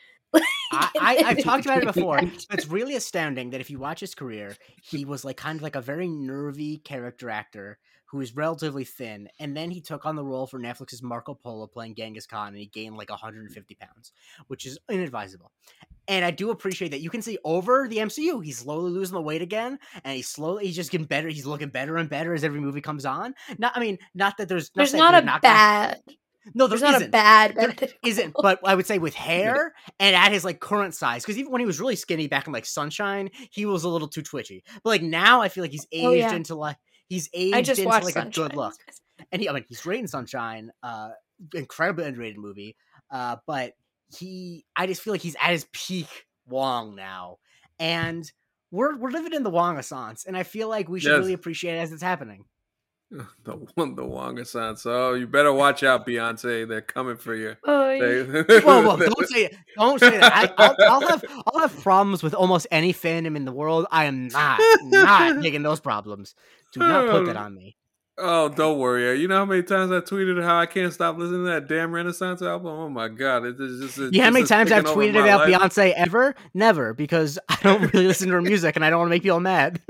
[0.71, 2.19] I, have talked about it before.
[2.51, 5.75] It's really astounding that if you watch his career, he was like kind of like
[5.75, 10.23] a very nervy character actor who is relatively thin, and then he took on the
[10.23, 13.11] role for Netflix's Marco Polo playing Genghis Khan, and he gained like mm.
[13.11, 14.13] 150 pounds,
[14.47, 15.51] which is inadvisable.
[16.07, 19.21] And I do appreciate that you can see over the MCU, he's slowly losing the
[19.21, 21.27] weight again, and he's slowly he's just getting better.
[21.29, 23.35] He's looking better and better as every movie comes on.
[23.59, 26.01] Not, I mean, not that there's not there's not a not bad.
[26.53, 27.55] No, there there's not a bad.
[27.55, 27.73] There
[28.05, 31.51] isn't, but I would say with hair and at his like current size, because even
[31.51, 34.63] when he was really skinny back in like Sunshine, he was a little too twitchy.
[34.83, 36.33] But like now, I feel like he's aged oh, yeah.
[36.33, 36.77] into like
[37.09, 38.27] He's aged into like Sunshine.
[38.27, 38.75] a good look,
[39.31, 41.09] and he I mean he's great in Sunshine, uh,
[41.55, 42.77] incredibly underrated movie.
[43.11, 43.73] Uh, but
[44.15, 47.39] he I just feel like he's at his peak Wong now,
[47.79, 48.31] and
[48.69, 51.17] we're we're living in the Wong Assance, and I feel like we should yes.
[51.17, 52.45] really appreciate it as it's happening.
[53.43, 54.85] The one, the Wong Assance.
[54.85, 56.67] Oh, you better watch out, Beyonce.
[56.67, 57.55] They're coming for you.
[57.63, 58.23] Oh, yeah.
[58.61, 58.97] whoa, whoa!
[58.97, 59.55] Don't say it.
[59.75, 60.53] Don't say that.
[60.57, 63.87] I, will have I'll have problems with almost any fandom in the world.
[63.91, 66.35] I am not not taking those problems.
[66.73, 67.75] Do not put that on me.
[68.21, 69.19] Oh, don't worry.
[69.19, 71.91] You know how many times I tweeted how I can't stop listening to that damn
[71.93, 72.67] Renaissance album?
[72.67, 73.45] Oh my god!
[73.45, 73.97] It is just.
[73.97, 75.59] It, yeah, how many times I've tweeted about life.
[75.59, 76.35] Beyonce ever?
[76.53, 79.23] Never, because I don't really listen to her music, and I don't want to make
[79.23, 79.81] people mad.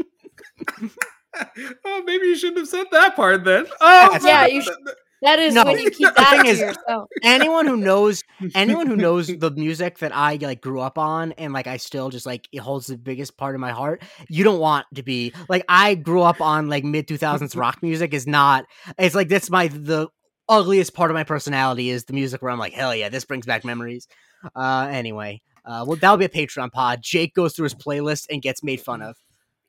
[1.85, 3.65] oh, maybe you shouldn't have said that part then.
[3.81, 4.75] Oh, yeah, you should.
[5.21, 7.09] That is no, when you keep that to is, yourself.
[7.23, 8.23] Anyone who knows
[8.55, 12.09] anyone who knows the music that I like grew up on and like I still
[12.09, 14.01] just like it holds the biggest part of my heart.
[14.29, 18.13] You don't want to be like I grew up on like mid 2000s rock music
[18.13, 18.65] is not
[18.97, 20.07] it's like that's my the
[20.47, 23.45] ugliest part of my personality is the music where I'm like, hell yeah, this brings
[23.45, 24.07] back memories.
[24.55, 26.99] Uh, anyway, uh, well, that'll be a Patreon pod.
[27.01, 29.17] Jake goes through his playlist and gets made fun of.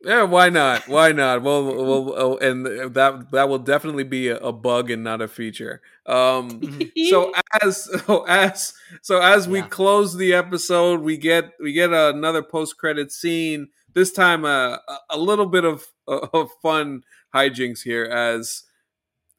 [0.03, 0.89] Yeah, why not?
[0.89, 1.43] Why not?
[1.43, 5.29] Well, well, oh, and that that will definitely be a, a bug and not a
[5.29, 5.83] feature.
[6.07, 7.33] Um, so
[7.63, 8.73] as so as
[9.03, 9.67] so as we yeah.
[9.67, 13.69] close the episode, we get we get another post credit scene.
[13.93, 14.79] This time, uh,
[15.11, 17.03] a little bit of, of fun
[17.35, 18.65] hijinks here as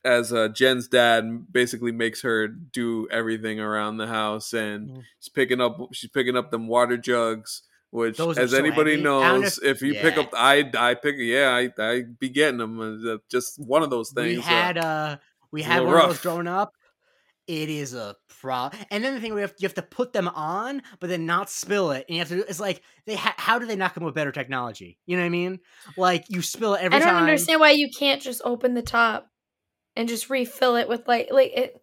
[0.03, 5.03] as uh, Jen's dad basically makes her do everything around the house, and mm.
[5.19, 7.63] she's picking up she's picking up them water jugs.
[7.91, 9.03] Which, Those as so anybody heavy.
[9.03, 10.01] knows, if, if, you yeah.
[10.01, 12.79] pick up, I I pick, yeah, I I be getting them.
[12.79, 14.37] Uh, just one of those things.
[14.37, 15.15] We had uh, uh
[15.51, 16.03] we had one rough.
[16.03, 16.71] of those growing up.
[17.47, 18.81] It is a problem.
[18.91, 21.49] And then the thing we have you have to put them on, but then not
[21.49, 22.05] spill it.
[22.07, 22.47] And you have to.
[22.47, 23.15] It's like they.
[23.15, 24.97] Ha- how do they not come with better technology?
[25.05, 25.59] You know what I mean?
[25.97, 27.01] Like you spill it every time.
[27.01, 27.23] I don't time.
[27.23, 29.29] understand why you can't just open the top
[29.97, 31.81] and just refill it with like like it.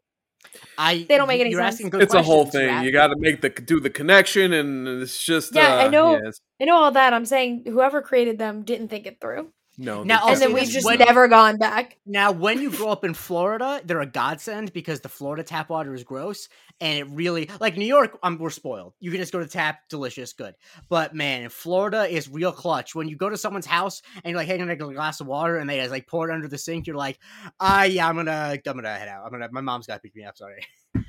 [0.76, 1.80] I they don't make any sense.
[1.80, 2.84] it's a whole thing.
[2.84, 5.74] You got to make the do the connection, and it's just yeah.
[5.74, 6.20] Uh, I know.
[6.60, 7.12] I know all that.
[7.12, 9.52] I'm saying whoever created them didn't think it through.
[9.80, 10.02] No.
[10.02, 11.98] Now, and then we've just when, never gone back.
[12.04, 15.94] Now, when you grow up in Florida, they're a godsend because the Florida tap water
[15.94, 16.48] is gross,
[16.80, 18.18] and it really like New York.
[18.24, 18.94] Um, we're spoiled.
[18.98, 20.56] You can just go to the tap, delicious, good.
[20.88, 22.96] But man, Florida is real clutch.
[22.96, 25.20] When you go to someone's house and you're like, "Hey, I'm gonna get a glass
[25.20, 27.20] of water," and they just like pour it under the sink, you're like,
[27.60, 29.24] "Ah, yeah, I'm gonna, I'm gonna head out.
[29.24, 29.48] I'm gonna.
[29.52, 30.36] My mom's got to pick me up.
[30.36, 30.66] Sorry."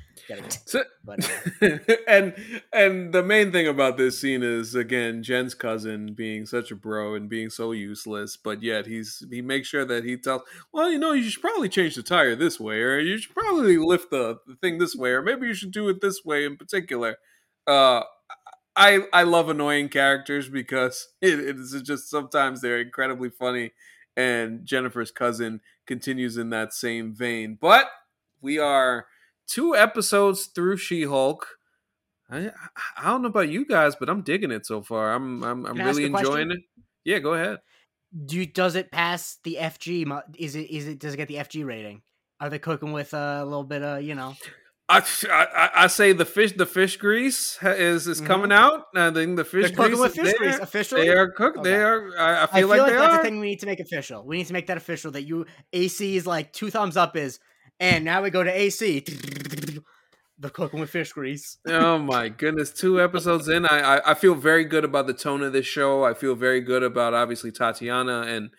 [0.64, 2.34] So, uh, and
[2.72, 7.14] and the main thing about this scene is again Jen's cousin being such a bro
[7.14, 10.42] and being so useless, but yet he's he makes sure that he tells,
[10.72, 13.78] well, you know, you should probably change the tire this way, or you should probably
[13.78, 16.56] lift the, the thing this way, or maybe you should do it this way in
[16.56, 17.16] particular.
[17.66, 18.02] Uh,
[18.76, 23.72] I I love annoying characters because it, it is just sometimes they're incredibly funny,
[24.16, 27.86] and Jennifer's cousin continues in that same vein, but
[28.40, 29.06] we are
[29.50, 31.58] two episodes through She Hulk.
[32.30, 32.50] I
[32.96, 35.12] I don't know about you guys, but I'm digging it so far.
[35.12, 36.52] I'm I'm, I'm really enjoying question?
[36.52, 36.84] it.
[37.04, 37.58] Yeah, go ahead.
[38.24, 40.22] Do you, does it pass the FG?
[40.38, 42.02] Is it is it does it get the FG rating?
[42.40, 44.34] Are they cooking with a little bit of you know?
[44.88, 48.26] I, I, I say the fish the fish grease is is mm-hmm.
[48.26, 48.86] coming out.
[48.96, 51.02] I think the fish They're grease with fish grease officially.
[51.02, 51.58] They are cooked.
[51.58, 51.70] Okay.
[51.70, 52.10] They are.
[52.18, 53.20] I, I, feel, I feel like, like that's are.
[53.20, 54.26] a thing we need to make official.
[54.26, 55.12] We need to make that official.
[55.12, 57.38] That you AC is like two thumbs up is
[57.80, 59.04] and now we go to AC.
[60.38, 61.58] The cooking with fish grease.
[61.66, 62.70] oh my goodness!
[62.70, 66.04] Two episodes in, I, I, I feel very good about the tone of this show.
[66.04, 68.50] I feel very good about obviously Tatiana and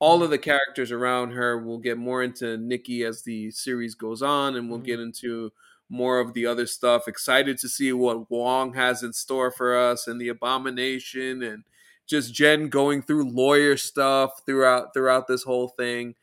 [0.00, 1.58] all of the characters around her.
[1.58, 4.86] We'll get more into Nikki as the series goes on, and we'll mm-hmm.
[4.86, 5.52] get into
[5.88, 7.06] more of the other stuff.
[7.06, 11.62] Excited to see what Wong has in store for us and the Abomination, and
[12.08, 16.16] just Jen going through lawyer stuff throughout throughout this whole thing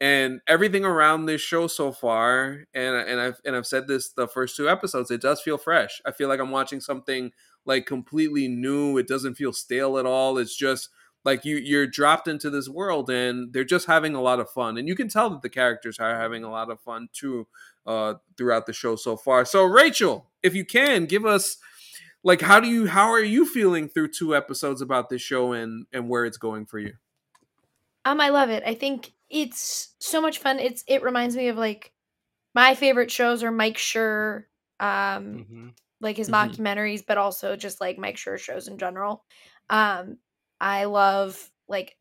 [0.00, 4.28] and everything around this show so far and and I've and I've said this the
[4.28, 6.00] first two episodes it does feel fresh.
[6.04, 7.32] I feel like I'm watching something
[7.64, 8.98] like completely new.
[8.98, 10.38] It doesn't feel stale at all.
[10.38, 10.90] It's just
[11.24, 14.76] like you you're dropped into this world and they're just having a lot of fun
[14.76, 17.46] and you can tell that the characters are having a lot of fun too
[17.86, 19.44] uh throughout the show so far.
[19.44, 21.56] So Rachel, if you can give us
[22.22, 25.86] like how do you how are you feeling through two episodes about this show and
[25.92, 26.94] and where it's going for you?
[28.04, 28.62] Um I love it.
[28.66, 30.58] I think it's so much fun.
[30.58, 31.92] It's it reminds me of like
[32.54, 34.44] my favorite shows are Mike Schur,
[34.80, 35.68] um, mm-hmm.
[36.00, 36.50] like his mm-hmm.
[36.50, 39.24] mockumentaries, but also just like Mike Schur shows in general.
[39.68, 40.18] Um,
[40.60, 41.96] I love like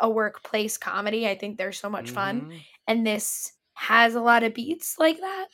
[0.00, 1.26] a workplace comedy.
[1.26, 2.14] I think they're so much mm-hmm.
[2.14, 5.46] fun, and this has a lot of beats like that.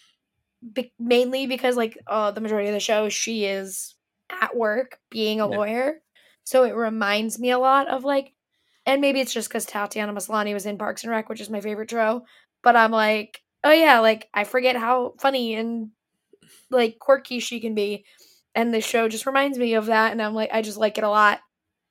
[0.75, 3.95] Be- mainly because like uh, the majority of the show, she is
[4.31, 5.57] at work being a yeah.
[5.57, 6.03] lawyer,
[6.45, 8.33] so it reminds me a lot of like
[8.91, 11.61] and maybe it's just because Tatiana Maslany was in Parks and Rec, which is my
[11.61, 12.25] favorite show.
[12.61, 15.91] But I'm like, oh yeah, like I forget how funny and
[16.71, 18.05] like quirky she can be,
[18.53, 20.11] and the show just reminds me of that.
[20.11, 21.39] And I'm like, I just like it a lot,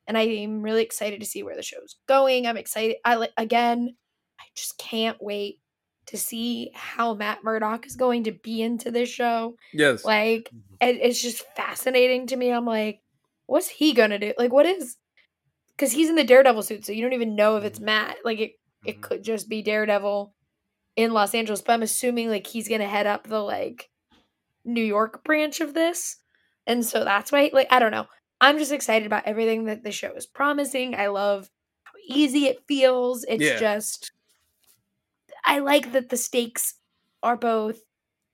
[0.07, 2.45] and I'm really excited to see where the show's going.
[2.45, 2.97] I'm excited.
[3.05, 3.95] I like again,
[4.37, 5.61] I just can't wait
[6.07, 9.55] to see how Matt Murdock is going to be into this show.
[9.71, 10.89] Yes, like mm-hmm.
[10.89, 12.51] it, it's just fascinating to me.
[12.51, 12.99] I'm like,
[13.45, 14.33] what's he gonna do?
[14.37, 14.97] Like, what is
[15.79, 17.85] because he's in the Daredevil suit, so you don't even know if it's mm-hmm.
[17.85, 18.17] Matt.
[18.25, 18.51] Like it,
[18.85, 19.01] it mm-hmm.
[19.01, 20.33] could just be Daredevil
[20.97, 21.61] in Los Angeles.
[21.61, 23.89] But I'm assuming like he's gonna head up the like
[24.65, 26.17] New York branch of this,
[26.67, 27.49] and so that's why.
[27.53, 28.07] Like I don't know.
[28.41, 30.95] I'm just excited about everything that the show is promising.
[30.95, 31.49] I love
[31.83, 33.23] how easy it feels.
[33.23, 33.59] It's yeah.
[33.59, 34.11] just
[35.45, 36.75] I like that the stakes
[37.23, 37.79] are both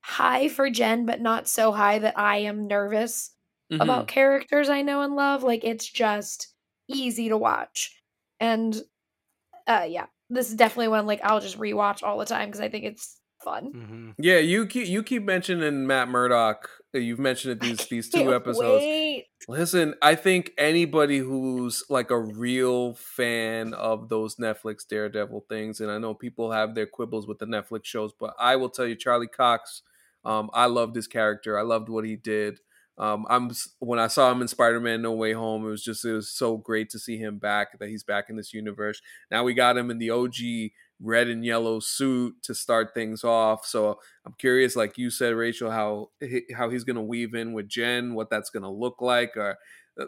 [0.01, 3.31] high for Jen, but not so high that I am nervous
[3.71, 3.81] mm-hmm.
[3.81, 5.43] about characters I know and love.
[5.43, 6.54] Like it's just
[6.87, 8.01] easy to watch.
[8.39, 8.75] And
[9.67, 12.69] uh yeah, this is definitely one like I'll just rewatch all the time because I
[12.69, 13.71] think it's fun.
[13.73, 14.09] Mm-hmm.
[14.17, 16.69] Yeah, you keep you keep mentioning Matt Murdock.
[16.93, 18.83] Uh, you've mentioned it these these two episodes.
[18.83, 19.27] Wait.
[19.47, 25.91] Listen, I think anybody who's like a real fan of those Netflix Daredevil things, and
[25.91, 28.95] I know people have their quibbles with the Netflix shows, but I will tell you,
[28.95, 29.83] Charlie Cox.
[30.25, 31.57] Um, I loved his character.
[31.57, 32.59] I loved what he did.
[32.97, 36.13] Um, I'm when I saw him in Spider-Man: No Way Home, it was just it
[36.13, 37.77] was so great to see him back.
[37.79, 39.01] That he's back in this universe.
[39.29, 40.35] Now we got him in the OG
[41.01, 43.65] red and yellow suit to start things off.
[43.65, 46.09] So I'm curious, like you said, Rachel, how
[46.55, 49.57] how he's to weave in with Jen, what that's to look like, or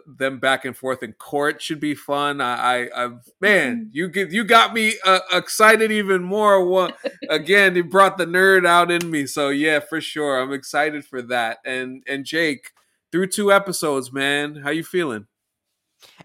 [0.06, 2.40] them back and forth in court should be fun.
[2.40, 3.10] I, I, I
[3.40, 3.88] man, mm-hmm.
[3.92, 6.64] you get you got me uh, excited even more.
[6.64, 6.96] What
[7.30, 7.74] again?
[7.74, 9.26] You brought the nerd out in me.
[9.26, 11.58] So yeah, for sure, I'm excited for that.
[11.64, 12.72] And and Jake,
[13.10, 15.26] through two episodes, man, how you feeling?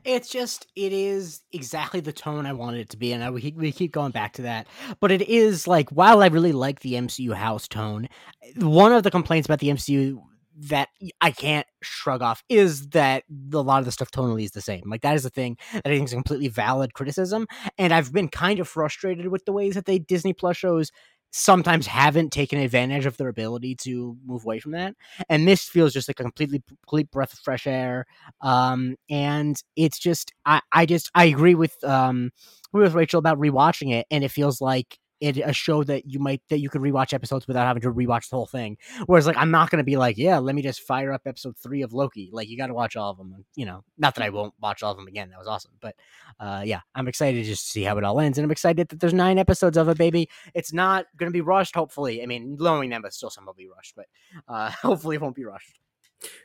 [0.03, 3.53] It's just it is exactly the tone I wanted it to be, and I, we
[3.55, 4.67] we keep going back to that.
[4.99, 8.09] But it is like while I really like the MCU house tone,
[8.57, 10.21] one of the complaints about the MCU
[10.59, 10.89] that
[11.21, 13.23] I can't shrug off is that
[13.53, 14.83] a lot of the stuff tonally is the same.
[14.85, 17.47] Like that is the thing that I think is completely valid criticism,
[17.77, 20.91] and I've been kind of frustrated with the ways that they Disney Plus shows
[21.35, 24.93] sometimes haven't taken advantage of their ability to move away from that.
[25.29, 28.05] And this feels just like a completely complete breath of fresh air.
[28.41, 32.31] Um, and it's just I, I just I agree with um
[32.71, 36.41] with Rachel about rewatching it, and it feels like it a show that you might
[36.49, 38.77] that you could rewatch episodes without having to rewatch the whole thing.
[39.05, 41.81] Whereas like I'm not gonna be like, yeah, let me just fire up episode three
[41.81, 42.29] of Loki.
[42.31, 43.45] Like you got to watch all of them.
[43.55, 45.29] You know, not that I won't watch all of them again.
[45.29, 45.95] That was awesome, but
[46.39, 48.99] uh, yeah, I'm excited to just see how it all ends, and I'm excited that
[48.99, 50.29] there's nine episodes of it, baby.
[50.53, 51.75] It's not gonna be rushed.
[51.75, 54.07] Hopefully, I mean, knowing them, but still some will be rushed, but
[54.47, 55.79] uh, hopefully it won't be rushed.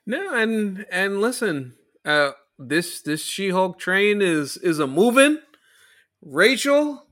[0.06, 1.74] No, and and listen,
[2.04, 5.38] uh, this this She Hulk train is is a moving.
[6.20, 7.06] Rachel,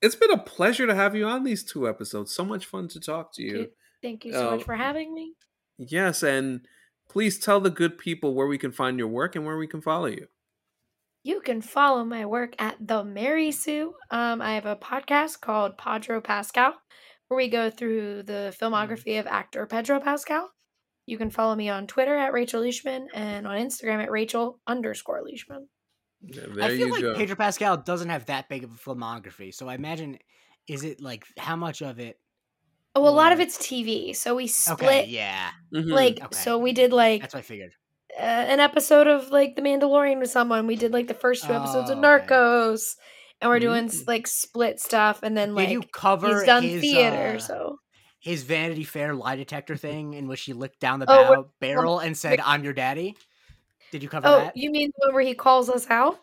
[0.00, 2.34] it's been a pleasure to have you on these two episodes.
[2.34, 3.68] So much fun to talk to you.
[4.02, 5.34] Thank you so uh, much for having me.
[5.78, 6.66] Yes, and
[7.08, 9.80] please tell the good people where we can find your work and where we can
[9.80, 10.26] follow you.
[11.24, 13.94] You can follow my work at the Mary Sue.
[14.10, 16.74] Um, I have a podcast called Pedro Pascal,
[17.26, 18.58] where we go through the mm.
[18.58, 20.50] filmography of actor Pedro Pascal.
[21.06, 25.22] You can follow me on Twitter at Rachel Leishman and on Instagram at Rachel underscore
[25.24, 25.68] Leishman.
[26.20, 27.14] Yeah, I feel like go.
[27.14, 30.18] Pedro Pascal doesn't have that big of a filmography, so I imagine
[30.68, 32.18] is it like how much of it?
[32.94, 34.14] Oh, a lot of it's TV.
[34.14, 34.82] So we split.
[34.82, 35.50] Okay, yeah.
[35.72, 35.90] Mm-hmm.
[35.90, 36.36] Like okay.
[36.36, 37.72] so, we did like that's what I figured.
[38.18, 40.66] Uh, an episode of like The Mandalorian with someone.
[40.66, 43.06] We did like the first two episodes oh, of Narcos, okay.
[43.40, 44.08] and we're doing mm-hmm.
[44.08, 45.20] like split stuff.
[45.22, 47.78] And then like Did you cover he's done his, theater, uh, so
[48.18, 52.16] his Vanity Fair lie detector thing, in which he licked down the oh, barrel and
[52.16, 53.16] said, "I'm your daddy."
[53.90, 54.56] Did you cover oh, that?
[54.56, 56.20] you mean the one where he calls us out?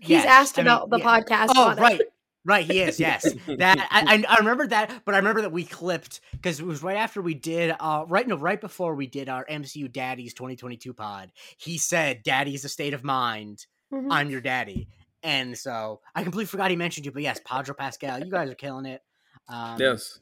[0.00, 0.26] He's yes.
[0.26, 1.20] asked I about mean, the yeah.
[1.20, 1.52] podcast.
[1.54, 2.00] Oh, right.
[2.00, 2.12] It.
[2.46, 3.00] Right, he is.
[3.00, 3.22] Yes,
[3.58, 6.98] that I, I remember that, but I remember that we clipped because it was right
[6.98, 11.32] after we did, uh, right no, right before we did our MCU Daddies 2022 pod.
[11.56, 13.64] He said, "Daddy's a state of mind.
[13.90, 14.12] Mm-hmm.
[14.12, 14.88] I'm your daddy,"
[15.22, 17.12] and so I completely forgot he mentioned you.
[17.12, 19.00] But yes, Pedro Pascal, you guys are killing it.
[19.48, 20.20] Um, yes.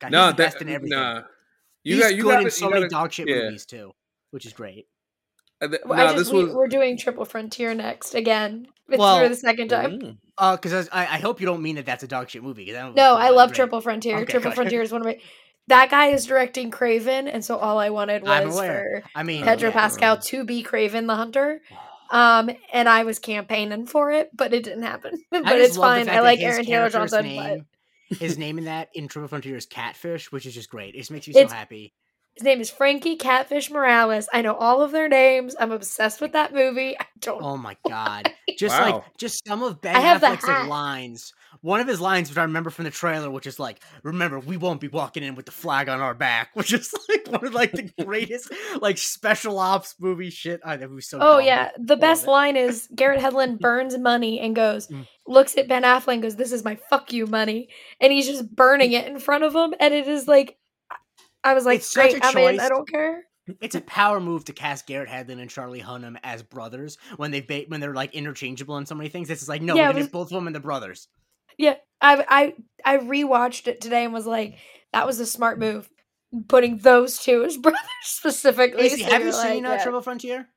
[0.00, 1.22] God, no, that, nah.
[1.84, 3.44] You he's got you good got in so many dog shit yeah.
[3.44, 3.92] movies too,
[4.32, 4.88] which is great.
[5.60, 6.54] Th- well, just, this was...
[6.54, 8.68] we, are doing Triple Frontier next again.
[8.88, 9.98] It's well, for the second time.
[9.98, 10.16] Mm.
[10.38, 12.72] Uh, because I, I hope you don't mean that that's a dog shit movie.
[12.72, 13.56] I no, I love great.
[13.56, 14.18] Triple Frontier.
[14.18, 15.18] Okay, Triple Frontier is one of my.
[15.66, 19.70] That guy is directing Kraven, and so all I wanted was for I mean Pedro
[19.70, 21.62] yeah, Pascal to be Kraven the Hunter.
[22.10, 25.20] Um, and I was campaigning for it, but it didn't happen.
[25.32, 26.08] but it's fine.
[26.08, 27.24] I like Aaron Taylor Johnson.
[27.24, 27.66] Name,
[28.08, 28.18] but...
[28.18, 30.94] his name in that in Triple Frontier is Catfish, which is just great.
[30.94, 31.92] It just makes me so happy.
[32.36, 34.28] His name is Frankie Catfish Morales.
[34.30, 35.56] I know all of their names.
[35.58, 36.94] I'm obsessed with that movie.
[37.00, 37.42] I don't.
[37.42, 38.30] Oh my god!
[38.58, 38.96] Just wow.
[38.96, 41.32] like just some of Ben Affleck's like, lines.
[41.62, 44.58] One of his lines, which I remember from the trailer, which is like, "Remember, we
[44.58, 47.54] won't be walking in with the flag on our back," which is like one of
[47.54, 50.60] like the greatest like special ops movie shit.
[50.62, 51.18] I it was so.
[51.22, 55.08] Oh yeah, the best line is Garrett Hedlund burns money and goes, mm.
[55.26, 58.54] looks at Ben Affleck and goes, "This is my fuck you money," and he's just
[58.54, 60.58] burning it in front of him, and it is like
[61.46, 62.58] I was like, it's great, I'm in.
[62.58, 63.22] I don't care.
[63.60, 67.40] It's a power move to cast Garrett Hedlund and Charlie Hunnam as brothers when they
[67.40, 69.28] ba- when they're like interchangeable in so many things.
[69.28, 71.06] This is like no, yeah, was, both of them and the brothers.
[71.56, 72.24] Yeah, I
[72.84, 74.58] I I rewatched it today and was like,
[74.92, 75.88] that was a smart move,
[76.48, 78.88] putting those two as brothers specifically.
[78.88, 79.82] so have you like, seen uh, yeah.
[79.84, 80.48] Triple Frontier?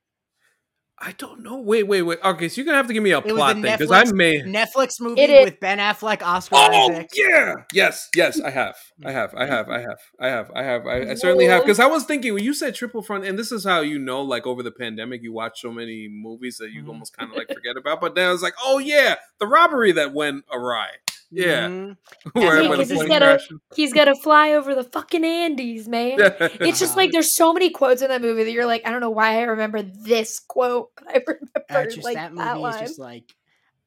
[1.01, 1.61] I don't know.
[1.61, 2.19] Wait, wait, wait.
[2.23, 4.41] Okay, so you're gonna have to give me a it plot thing because I may
[4.41, 7.11] Netflix movie with Ben Affleck, Oscar oh, Isaac.
[7.13, 8.41] Yeah, yes, yes.
[8.41, 8.75] I have,
[9.05, 10.87] I have, I have, I have, I have, I have.
[10.87, 13.51] I, I certainly have because I was thinking when you said triple front, and this
[13.51, 16.81] is how you know, like over the pandemic, you watch so many movies that you
[16.81, 16.89] mm-hmm.
[16.89, 18.01] almost kind of like forget about.
[18.01, 20.89] But then I was like, oh yeah, the robbery that went awry.
[21.31, 21.67] Yeah.
[21.67, 22.79] Mm-hmm.
[22.79, 23.39] he's, gotta,
[23.75, 26.17] he's gotta fly over the fucking Andes, man.
[26.19, 29.01] it's just like there's so many quotes in that movie that you're like, I don't
[29.01, 31.23] know why I remember this quote, but I
[31.69, 32.83] remember just, like that movie that line.
[32.83, 33.35] is just like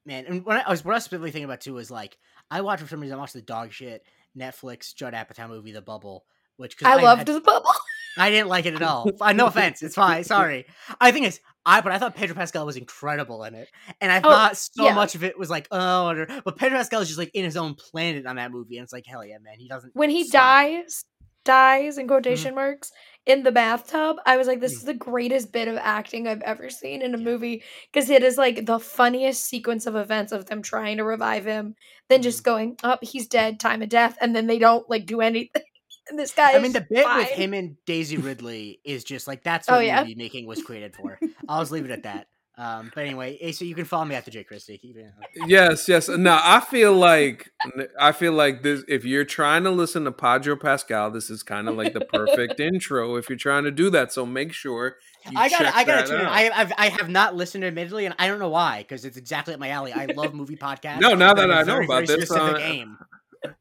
[0.07, 0.27] man.
[0.27, 2.17] And what I, was what I was specifically thinking about too was like
[2.51, 4.05] I watched for some reason I watched the dog shit
[4.37, 6.25] Netflix Judd Apatow movie The Bubble,
[6.57, 7.71] which I, I loved had, The Bubble.
[8.17, 9.11] I didn't like it at all.
[9.35, 10.25] no offense, it's fine.
[10.33, 10.67] Sorry.
[11.01, 13.69] I think it's I, but I thought Pedro Pascal was incredible in it,
[14.01, 14.95] and I oh, thought so yeah.
[14.95, 17.75] much of it was like, oh, but Pedro Pascal is just like in his own
[17.75, 19.95] planet on that movie, and it's like, hell yeah, man, he doesn't.
[19.95, 21.05] When he dies,
[21.45, 22.09] dies in mm-hmm.
[22.09, 22.57] quotation mm-hmm.
[22.57, 22.91] marks
[23.27, 24.81] in the bathtub, I was like, this mm-hmm.
[24.81, 27.25] is the greatest bit of acting I've ever seen in a yeah.
[27.25, 31.45] movie because it is like the funniest sequence of events of them trying to revive
[31.45, 31.77] him,
[32.09, 32.25] then mm-hmm.
[32.25, 35.21] just going, up, oh, he's dead, time of death, and then they don't like do
[35.21, 35.63] anything.
[36.09, 36.55] And this guy.
[36.55, 37.19] I mean, the bit fine.
[37.19, 40.03] with him and Daisy Ridley is just like that's oh, what oh, yeah?
[40.03, 41.19] movie making was created for.
[41.49, 42.27] I'll just leave it at that.
[42.59, 44.79] Um, but anyway, Asa, you can follow me after Jay Christie.
[45.47, 46.09] Yes, yes.
[46.09, 47.51] Now I feel like
[47.99, 48.85] I feel like this.
[48.87, 52.61] If you're trying to listen to Pedro Pascal, this is kind of like the perfect
[52.61, 53.17] intro.
[53.17, 54.97] If you're trying to do that, so make sure.
[55.35, 55.75] I got.
[55.75, 56.17] I got to.
[56.17, 59.55] I I've, I have not listened, admittedly, and I don't know why because it's exactly
[59.55, 59.93] at my alley.
[59.93, 61.01] I love movie podcasts.
[61.01, 62.99] no, now that I know very, about very this, uh, game.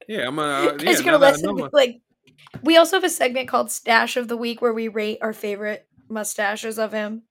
[0.07, 0.37] Yeah, I'm.
[0.37, 1.55] Uh, yeah, you're gonna listen.
[1.71, 2.01] Like
[2.63, 5.87] we also have a segment called Stash of the Week where we rate our favorite
[6.09, 7.23] mustaches of him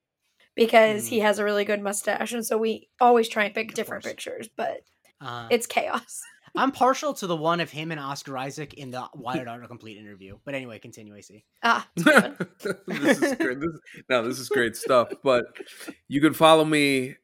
[0.55, 1.09] because mm.
[1.09, 2.33] he has a really good mustache.
[2.33, 4.83] And so we always try and pick different pictures, but
[5.21, 6.21] uh, it's chaos.
[6.57, 10.37] I'm partial to the one of him and Oscar Isaac in the Wired Autocomplete interview.
[10.45, 11.45] But anyway, continue, AC.
[11.63, 13.61] Ah, this is great.
[13.61, 13.71] This,
[14.09, 15.13] no, this is great stuff.
[15.23, 15.45] But
[16.09, 17.15] you can follow me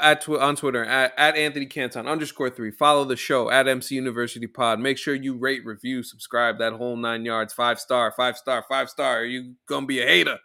[0.00, 2.70] at tw- on Twitter at, at Anthony Canton underscore three.
[2.70, 4.80] Follow the show at MC University Pod.
[4.80, 7.52] Make sure you rate, review, subscribe that whole nine yards.
[7.52, 9.18] Five star, five star, five star.
[9.20, 10.38] Are you gonna be a hater?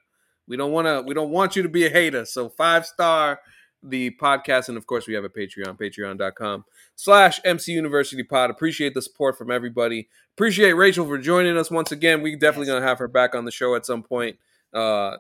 [0.48, 1.04] We don't want to.
[1.06, 2.26] We don't want you to be a hater.
[2.26, 3.40] So five star
[3.82, 6.66] the podcast, and of course we have a Patreon, Patreon.com
[6.96, 8.50] slash MC University Pod.
[8.50, 10.10] Appreciate the support from everybody.
[10.36, 12.22] Appreciate Rachel for joining us once again.
[12.22, 12.76] We definitely yes.
[12.76, 14.38] gonna have her back on the show at some point.
[14.74, 15.18] Uh,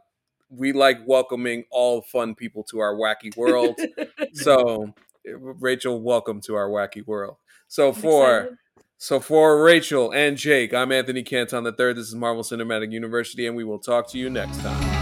[0.50, 3.80] we like welcoming all fun people to our wacky world.
[4.34, 4.93] so,
[5.26, 7.38] eh, Rachel, welcome to our wacky world.
[7.68, 8.58] So for
[8.97, 11.97] so for Rachel and Jake, I'm Anthony Canton the third.
[11.97, 14.99] This is Marvel Cinematic University, and we will talk to you next time.